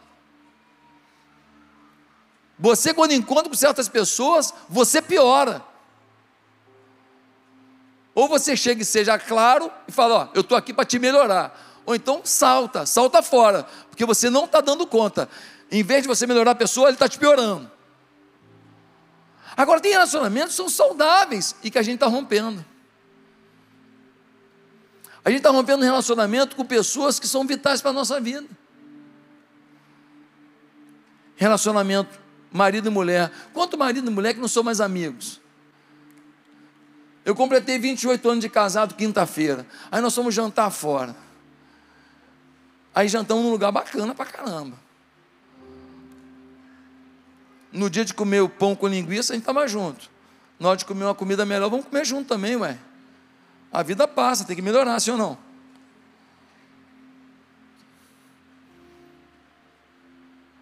[2.59, 5.65] Você, quando encontra com certas pessoas, você piora.
[8.13, 11.81] Ou você chega e seja claro e fala: Ó, eu estou aqui para te melhorar.
[11.83, 15.27] Ou então salta, salta fora, porque você não está dando conta.
[15.71, 17.71] Em vez de você melhorar a pessoa, ele está te piorando.
[19.57, 22.63] Agora, tem relacionamentos que são saudáveis e que a gente está rompendo.
[25.25, 28.47] A gente está rompendo relacionamento com pessoas que são vitais para a nossa vida.
[31.35, 32.21] Relacionamento
[32.51, 33.31] marido e mulher.
[33.53, 35.41] Quanto marido e mulher que não são mais amigos?
[37.25, 39.65] Eu completei 28 anos de casado quinta-feira.
[39.89, 41.15] Aí nós fomos jantar fora.
[42.93, 44.77] Aí jantamos num lugar bacana pra caramba.
[47.71, 50.11] No dia de comer o pão com linguiça, a gente estava junto.
[50.59, 52.77] Na hora de comer uma comida melhor, vamos comer junto também, ué.
[53.73, 55.37] A vida passa, tem que melhorar, sim ou não?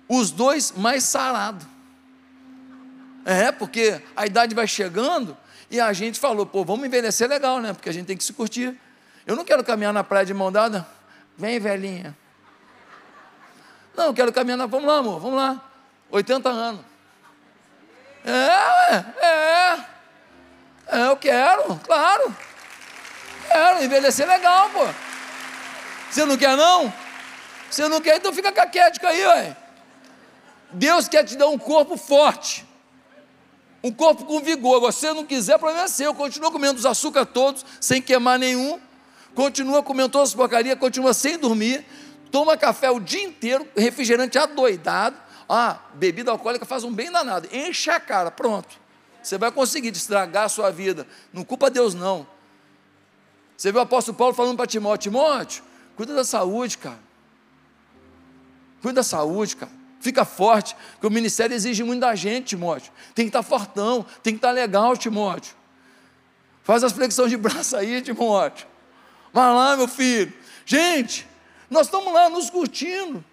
[0.08, 1.68] Os dois mais sarados.
[3.26, 5.38] É, porque a idade vai chegando
[5.70, 7.74] e a gente falou, pô, vamos envelhecer legal, né?
[7.74, 8.80] Porque a gente tem que se curtir.
[9.28, 10.88] Eu não quero caminhar na praia de mão dada.
[11.38, 12.18] Vem, velhinha.
[13.96, 14.66] Não, eu quero caminhar na.
[14.66, 15.62] Vamos lá, amor, vamos lá.
[16.10, 16.82] 80 anos.
[18.26, 19.86] É, é.
[20.88, 22.36] É, eu quero, claro.
[23.52, 24.88] Quero, envelhecer legal, pô.
[26.10, 26.94] Você não quer, não?
[27.70, 29.58] Você não quer, então fica caquético aí, ué.
[30.72, 32.66] Deus quer te dar um corpo forte
[33.84, 34.80] um corpo com vigor.
[34.80, 36.14] Você não quiser, problema é seu.
[36.14, 38.80] Continua comendo os açúcar todos, sem queimar nenhum.
[39.34, 41.86] Continua comendo todas as porcarias, continua sem dormir.
[42.32, 45.18] Toma café o dia inteiro, refrigerante adoidado.
[45.50, 47.48] Ah, bebida alcoólica faz um bem danado.
[47.52, 48.80] Enche a cara, pronto.
[49.22, 51.06] Você vai conseguir estragar a sua vida.
[51.34, 52.26] Não culpa Deus, não.
[53.62, 55.64] Você viu o apóstolo Paulo falando para Timóteo: Timóteo,
[55.96, 56.98] cuida da saúde, cara.
[58.82, 59.72] Cuida da saúde, cara.
[60.00, 62.92] Fica forte, porque o ministério exige muito da gente, Timóteo.
[63.14, 65.54] Tem que estar fortão, tem que estar legal, Timóteo.
[66.64, 68.66] Faz as flexões de braço aí, Timóteo.
[69.32, 70.34] Vai lá, meu filho.
[70.66, 71.28] Gente,
[71.70, 73.24] nós estamos lá nos curtindo.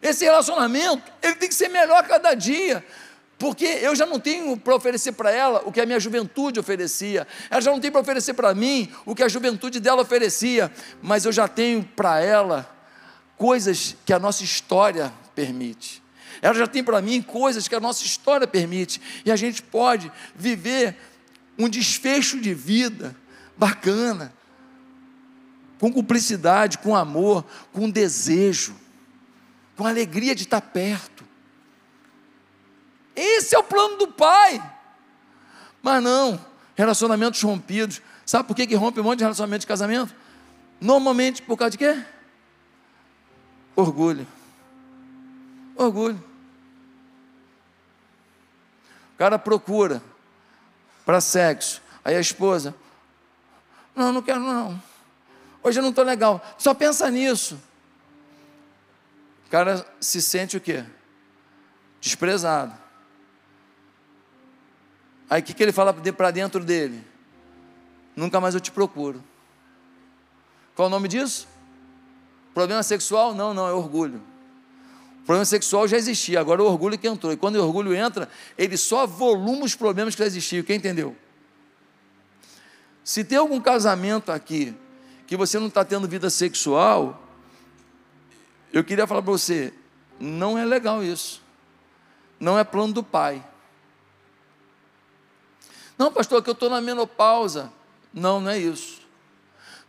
[0.00, 2.82] Esse relacionamento, ele tem que ser melhor cada dia.
[3.40, 7.26] Porque eu já não tenho para oferecer para ela o que a minha juventude oferecia.
[7.48, 10.70] Ela já não tem para oferecer para mim o que a juventude dela oferecia.
[11.00, 12.70] Mas eu já tenho para ela
[13.38, 16.02] coisas que a nossa história permite.
[16.42, 19.00] Ela já tem para mim coisas que a nossa história permite.
[19.24, 20.94] E a gente pode viver
[21.58, 23.16] um desfecho de vida
[23.56, 24.34] bacana,
[25.78, 28.76] com cumplicidade, com amor, com desejo,
[29.78, 31.19] com alegria de estar perto.
[33.20, 34.62] Esse é o plano do Pai.
[35.82, 36.42] Mas não,
[36.74, 38.00] relacionamentos rompidos.
[38.24, 40.14] Sabe por que, que rompe um monte de relacionamento de casamento?
[40.80, 42.02] Normalmente por causa de quê?
[43.76, 44.26] Orgulho.
[45.76, 46.24] Orgulho.
[49.14, 50.02] O cara procura
[51.04, 51.82] para sexo.
[52.02, 52.74] Aí a esposa,
[53.94, 54.82] não, não quero não.
[55.62, 56.42] Hoje eu não estou legal.
[56.56, 57.60] Só pensa nisso.
[59.46, 60.84] O cara se sente o quê?
[62.00, 62.80] Desprezado.
[65.30, 67.04] Aí o que, que ele fala para dentro dele?
[68.16, 69.22] Nunca mais eu te procuro.
[70.74, 71.46] Qual o nome disso?
[72.52, 73.32] Problema sexual?
[73.32, 74.20] Não, não, é orgulho.
[75.22, 77.32] O problema sexual já existia, agora é o orgulho que entrou.
[77.32, 78.28] E quando o orgulho entra,
[78.58, 80.64] ele só voluma os problemas que já existiam.
[80.64, 81.16] Quem entendeu?
[83.04, 84.74] Se tem algum casamento aqui
[85.28, 87.22] que você não está tendo vida sexual,
[88.72, 89.72] eu queria falar para você,
[90.18, 91.40] Não é legal isso.
[92.38, 93.42] Não é plano do pai.
[96.00, 97.70] Não, pastor, que eu estou na menopausa.
[98.10, 99.02] Não, não é isso.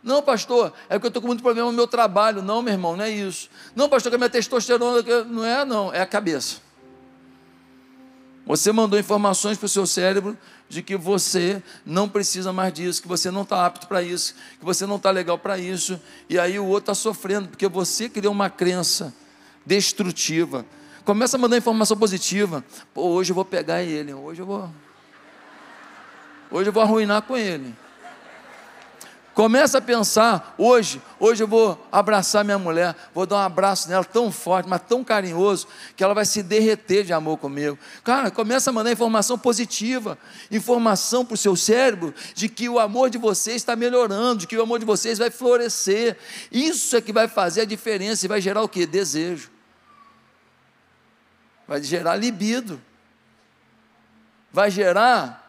[0.02, 2.42] Não, pastor, é que eu estou com muito problema no meu trabalho.
[2.42, 3.48] Não, meu irmão, não é isso.
[3.74, 5.02] Não, pastor, que a minha testosterona.
[5.24, 6.58] Não é, não, é a cabeça.
[8.44, 10.36] Você mandou informações para o seu cérebro
[10.68, 14.64] de que você não precisa mais disso, que você não está apto para isso, que
[14.66, 15.98] você não está legal para isso,
[16.28, 19.14] e aí o outro está sofrendo, porque você criou uma crença
[19.64, 20.66] destrutiva.
[21.06, 22.62] Começa a mandar informação positiva.
[22.92, 24.68] Pô, hoje eu vou pegar ele, hoje eu vou.
[26.52, 27.74] Hoje eu vou arruinar com ele.
[29.32, 34.04] Começa a pensar, hoje, hoje eu vou abraçar minha mulher, vou dar um abraço nela
[34.04, 37.78] tão forte, mas tão carinhoso, que ela vai se derreter de amor comigo.
[38.04, 40.18] Cara, começa a mandar informação positiva,
[40.50, 44.56] informação para o seu cérebro de que o amor de vocês está melhorando, de que
[44.56, 46.18] o amor de vocês vai florescer.
[46.50, 48.84] Isso é que vai fazer a diferença e vai gerar o que?
[48.84, 49.50] Desejo.
[51.66, 52.78] Vai gerar libido.
[54.52, 55.41] Vai gerar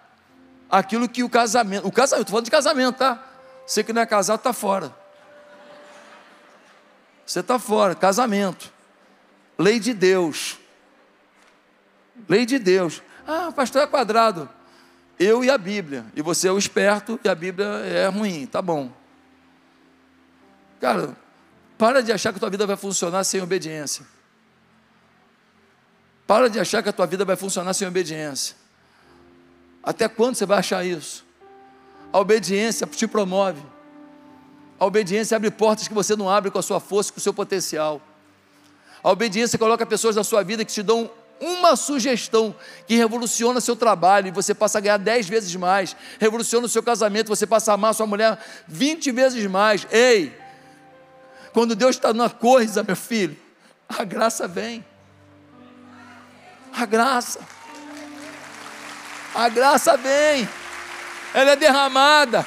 [0.74, 3.24] aquilo que o casamento, o casamento, estou falando de casamento, tá?
[3.66, 4.94] Você que não é casado está fora.
[7.24, 8.74] Você está fora, casamento.
[9.56, 10.58] Lei de Deus.
[12.28, 13.04] Lei de Deus.
[13.26, 14.50] Ah, pastor é quadrado.
[15.20, 16.06] Eu e a Bíblia.
[16.16, 18.48] E você é o esperto e a Bíblia é ruim.
[18.48, 18.92] Tá bom.
[20.82, 21.16] Cara,
[21.78, 24.06] para de achar que a tua vida vai funcionar sem obediência.
[26.26, 28.63] Para de achar que a tua vida vai funcionar sem obediência.
[29.84, 31.26] Até quando você vai achar isso?
[32.12, 33.62] A obediência te promove.
[34.80, 37.34] A obediência abre portas que você não abre com a sua força, com o seu
[37.34, 38.02] potencial.
[39.04, 42.56] A obediência coloca pessoas na sua vida que te dão uma sugestão
[42.88, 46.82] que revoluciona seu trabalho e você passa a ganhar dez vezes mais, revoluciona o seu
[46.82, 49.86] casamento, você passa a amar sua mulher vinte vezes mais.
[49.92, 50.34] Ei,
[51.52, 53.38] quando Deus está numa coisa, meu filho,
[53.90, 54.86] a graça vem.
[56.72, 57.40] A graça.
[59.34, 60.48] A graça vem
[61.34, 62.46] ela é derramada.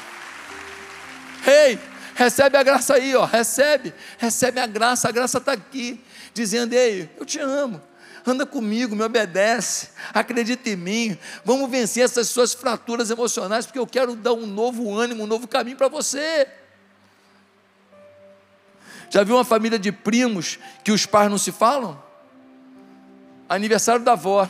[1.44, 1.78] Ei,
[2.14, 7.10] recebe a graça aí, ó, recebe, recebe a graça, a graça está aqui, dizendo: Ei,
[7.18, 7.82] eu te amo,
[8.24, 13.86] anda comigo, me obedece, acredita em mim, vamos vencer essas suas fraturas emocionais, porque eu
[13.86, 16.46] quero dar um novo ânimo, um novo caminho para você.
[19.10, 22.02] Já viu uma família de primos que os pais não se falam?
[23.48, 24.48] Aniversário da avó.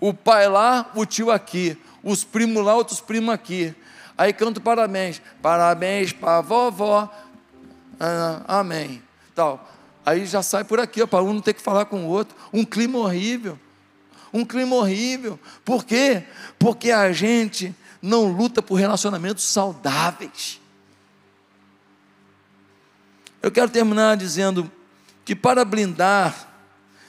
[0.00, 3.74] O pai lá, o tio aqui os primos lá, outros primos aqui.
[4.16, 7.10] Aí canto parabéns, parabéns para vovó,
[7.98, 9.02] ah, amém.
[9.34, 9.68] Tal.
[10.04, 12.36] Aí já sai por aqui, para um não ter que falar com o outro.
[12.52, 13.58] Um clima horrível.
[14.32, 15.38] Um clima horrível.
[15.64, 16.24] Por quê?
[16.58, 20.60] Porque a gente não luta por relacionamentos saudáveis.
[23.42, 24.70] Eu quero terminar dizendo
[25.24, 26.48] que para blindar,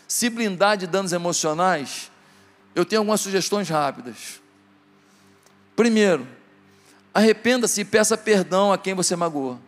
[0.08, 2.11] se blindar de danos emocionais,
[2.76, 4.42] eu tenho algumas sugestões rápidas.
[5.76, 6.28] Primeiro,
[7.14, 9.60] arrependa-se e peça perdão a quem você magoou.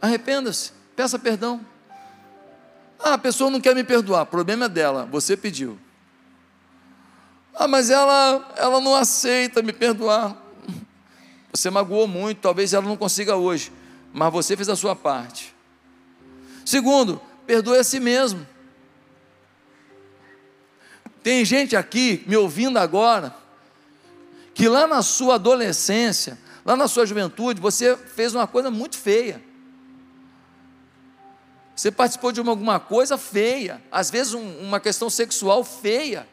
[0.00, 1.64] Arrependa-se, peça perdão.
[2.98, 5.78] Ah, a pessoa não quer me perdoar, o problema é dela, você pediu.
[7.54, 10.36] Ah, mas ela, ela não aceita me perdoar.
[11.52, 13.72] Você magoou muito, talvez ela não consiga hoje,
[14.12, 15.54] mas você fez a sua parte.
[16.64, 18.46] Segundo, perdoe a si mesmo.
[21.22, 23.34] Tem gente aqui me ouvindo agora
[24.54, 29.42] que lá na sua adolescência, lá na sua juventude, você fez uma coisa muito feia.
[31.74, 36.26] Você participou de uma, alguma coisa feia, às vezes um, uma questão sexual feia.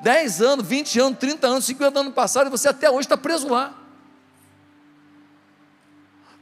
[0.00, 3.48] 10 anos, 20 anos, 30 anos, 50 anos passaram e você até hoje está preso
[3.48, 3.74] lá.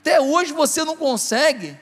[0.01, 1.77] Até hoje você não consegue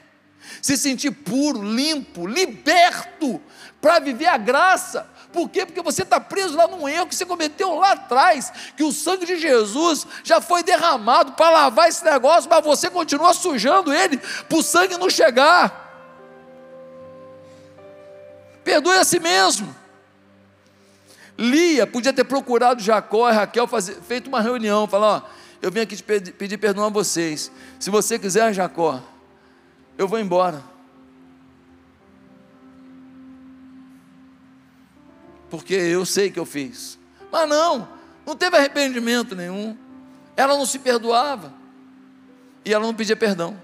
[0.61, 3.39] se sentir puro, limpo, liberto
[3.87, 5.07] para viver a graça.
[5.31, 5.65] Por quê?
[5.65, 9.25] Porque você está preso lá num erro que você cometeu lá atrás, que o sangue
[9.25, 14.57] de Jesus já foi derramado para lavar esse negócio, mas você continua sujando ele para
[14.57, 15.85] o sangue não chegar.
[18.65, 19.73] Perdoe a si mesmo.
[21.37, 25.21] Lia podia ter procurado Jacó e Raquel, fazer, feito uma reunião, falar: ó,
[25.61, 27.49] eu vim aqui te pedir, pedir perdão a vocês.
[27.79, 29.01] Se você quiser, Jacó,
[29.97, 30.76] eu vou embora.
[35.49, 36.97] Porque eu sei que eu fiz.
[37.31, 37.87] Mas não,
[38.25, 39.77] não teve arrependimento nenhum.
[40.35, 41.53] Ela não se perdoava
[42.63, 43.59] e ela não pedia perdão.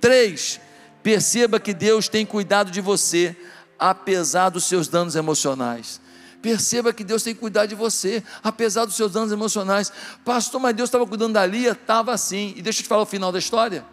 [0.00, 0.60] Três,
[1.02, 3.36] perceba que Deus tem cuidado de você,
[3.78, 6.00] apesar dos seus danos emocionais.
[6.40, 9.92] Perceba que Deus tem cuidado de você, apesar dos seus danos emocionais.
[10.24, 11.72] Pastor, mas Deus estava cuidando da Lia?
[11.72, 12.54] Estava assim.
[12.56, 13.84] E deixa eu te falar o final da história.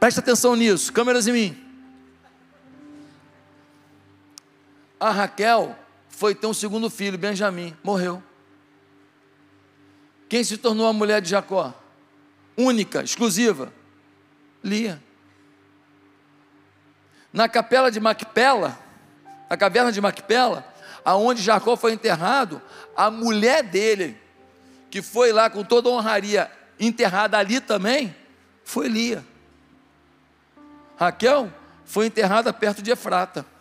[0.00, 1.63] Presta atenção nisso, câmeras em mim.
[5.04, 5.76] A Raquel
[6.08, 8.22] foi ter um segundo filho, Benjamim, morreu.
[10.30, 11.74] Quem se tornou a mulher de Jacó?
[12.56, 13.70] Única, exclusiva?
[14.62, 14.98] Lia.
[17.30, 18.78] Na capela de Macpela,
[19.50, 20.64] na caverna de Macpela,
[21.04, 22.62] aonde Jacó foi enterrado,
[22.96, 24.18] a mulher dele,
[24.90, 26.50] que foi lá com toda honraria,
[26.80, 28.16] enterrada ali também,
[28.64, 29.22] foi Lia.
[30.96, 31.52] Raquel
[31.84, 33.52] foi enterrada perto de Efrata.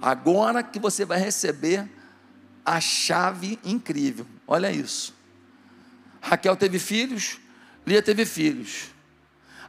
[0.00, 1.88] Agora que você vai receber
[2.64, 5.14] a chave incrível, olha isso.
[6.20, 7.38] Raquel teve filhos,
[7.86, 8.90] Lia teve filhos.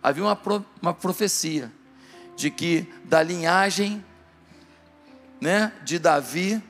[0.02, 0.40] Havia uma,
[0.82, 1.72] uma profecia
[2.36, 4.04] de que da linhagem
[5.40, 6.62] né, de Davi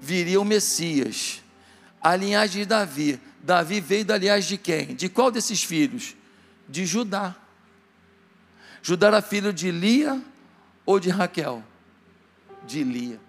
[0.00, 1.42] viria o Messias.
[2.00, 3.20] A linhagem de Davi.
[3.42, 4.94] Davi veio da linhagem de quem?
[4.94, 6.16] De qual desses filhos?
[6.68, 7.36] De Judá.
[8.82, 10.20] Judá era filho de Lia
[10.84, 11.62] ou de Raquel?
[12.66, 13.20] De Lia.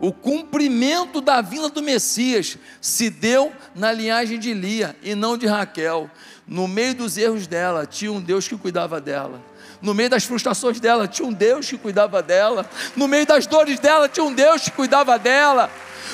[0.00, 5.46] O cumprimento da vinda do Messias se deu na linhagem de Lia e não de
[5.46, 6.10] Raquel.
[6.46, 9.42] No meio dos erros dela, tinha um Deus que cuidava dela.
[9.82, 12.68] No meio das frustrações dela, tinha um Deus que cuidava dela.
[12.96, 15.70] No meio das dores dela, tinha um Deus que cuidava dela.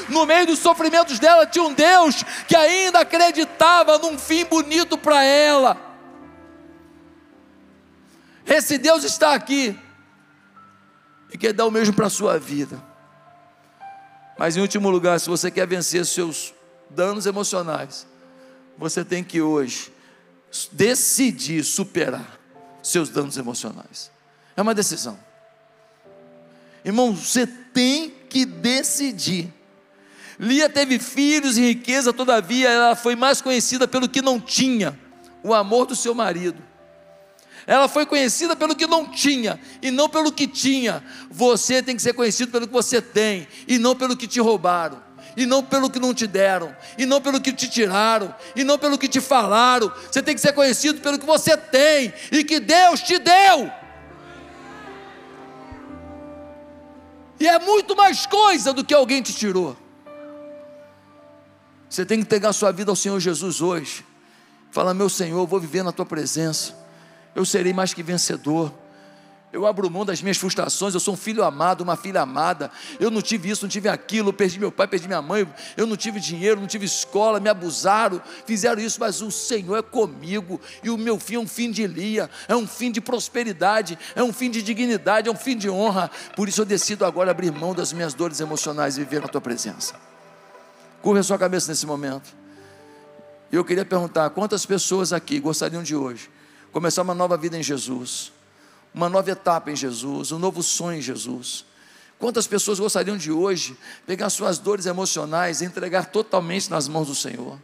[0.08, 5.22] No meio dos sofrimentos dela, tinha um Deus que ainda acreditava num fim bonito para
[5.22, 5.76] ela.
[8.46, 9.78] Esse Deus está aqui
[11.34, 12.80] e quer dar o mesmo para a sua vida.
[14.38, 16.54] Mas em último lugar, se você quer vencer seus
[16.88, 18.06] danos emocionais,
[18.78, 19.92] você tem que hoje
[20.70, 22.38] decidir superar
[22.80, 24.12] seus danos emocionais.
[24.56, 25.18] É uma decisão.
[26.84, 29.52] Irmão, você tem que decidir.
[30.38, 34.96] Lia teve filhos e riqueza, todavia ela foi mais conhecida pelo que não tinha,
[35.42, 36.62] o amor do seu marido.
[37.66, 41.02] Ela foi conhecida pelo que não tinha e não pelo que tinha.
[41.30, 45.02] Você tem que ser conhecido pelo que você tem e não pelo que te roubaram
[45.36, 48.78] e não pelo que não te deram, e não pelo que te tiraram, e não
[48.78, 49.92] pelo que te falaram.
[50.10, 53.70] Você tem que ser conhecido pelo que você tem e que Deus te deu.
[57.40, 59.76] E é muito mais coisa do que alguém te tirou.
[61.88, 64.04] Você tem que entregar sua vida ao Senhor Jesus hoje.
[64.70, 66.83] Fala, meu Senhor, eu vou viver na tua presença.
[67.34, 68.72] Eu serei mais que vencedor
[69.54, 73.08] eu abro mão das minhas frustrações, eu sou um filho amado, uma filha amada, eu
[73.08, 76.18] não tive isso, não tive aquilo, perdi meu pai, perdi minha mãe, eu não tive
[76.18, 80.98] dinheiro, não tive escola, me abusaram, fizeram isso, mas o Senhor é comigo, e o
[80.98, 84.50] meu fim é um fim de Lia, é um fim de prosperidade, é um fim
[84.50, 87.92] de dignidade, é um fim de honra, por isso eu decido agora abrir mão das
[87.92, 89.94] minhas dores emocionais e viver na tua presença.
[91.00, 92.34] Curva a sua cabeça nesse momento.
[93.52, 96.28] Eu queria perguntar: quantas pessoas aqui gostariam de hoje
[96.74, 98.34] começar uma nova vida em Jesus?
[98.94, 101.64] uma nova etapa em Jesus, um novo sonho em Jesus.
[102.18, 107.14] Quantas pessoas gostariam de hoje pegar suas dores emocionais e entregar totalmente nas mãos do
[107.14, 107.58] Senhor?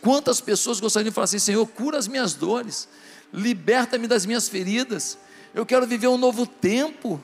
[0.00, 2.88] Quantas pessoas gostariam de falar assim: Senhor, cura as minhas dores,
[3.32, 5.18] liberta-me das minhas feridas,
[5.52, 7.20] eu quero viver um novo tempo,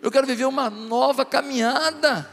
[0.00, 2.28] eu quero viver uma nova caminhada.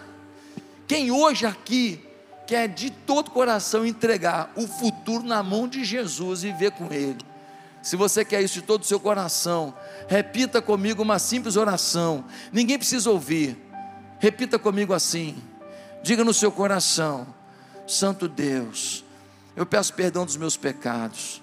[0.87, 2.01] Quem hoje aqui
[2.47, 7.26] quer de todo coração entregar o futuro na mão de Jesus e viver com Ele?
[7.87, 9.73] Se você quer isso de todo o seu coração,
[10.09, 12.25] repita comigo uma simples oração.
[12.51, 13.57] Ninguém precisa ouvir.
[14.19, 15.41] Repita comigo assim.
[16.03, 17.25] Diga no seu coração:
[17.87, 19.05] Santo Deus,
[19.55, 21.41] eu peço perdão dos meus pecados.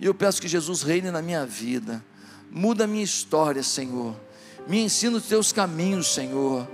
[0.00, 2.04] E eu peço que Jesus reine na minha vida.
[2.50, 4.16] Muda a minha história, Senhor.
[4.66, 6.66] Me ensina os teus caminhos, Senhor.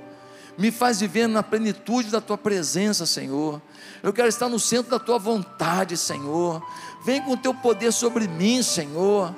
[0.57, 3.61] Me faz viver na plenitude da tua presença, Senhor.
[4.03, 6.63] Eu quero estar no centro da tua vontade, Senhor.
[7.03, 9.35] Vem com o teu poder sobre mim, Senhor.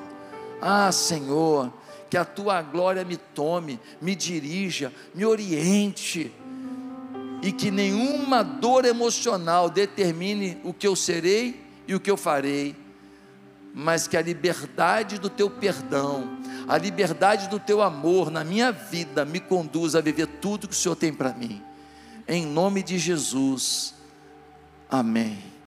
[0.60, 1.72] Ah, Senhor,
[2.10, 6.32] que a tua glória me tome, me dirija, me oriente.
[7.42, 12.76] E que nenhuma dor emocional determine o que eu serei e o que eu farei,
[13.74, 16.38] mas que a liberdade do teu perdão,
[16.68, 20.76] a liberdade do teu amor na minha vida me conduza a viver tudo que o
[20.76, 21.60] Senhor tem para mim.
[22.28, 23.94] Em nome de Jesus.
[24.88, 25.51] Amém.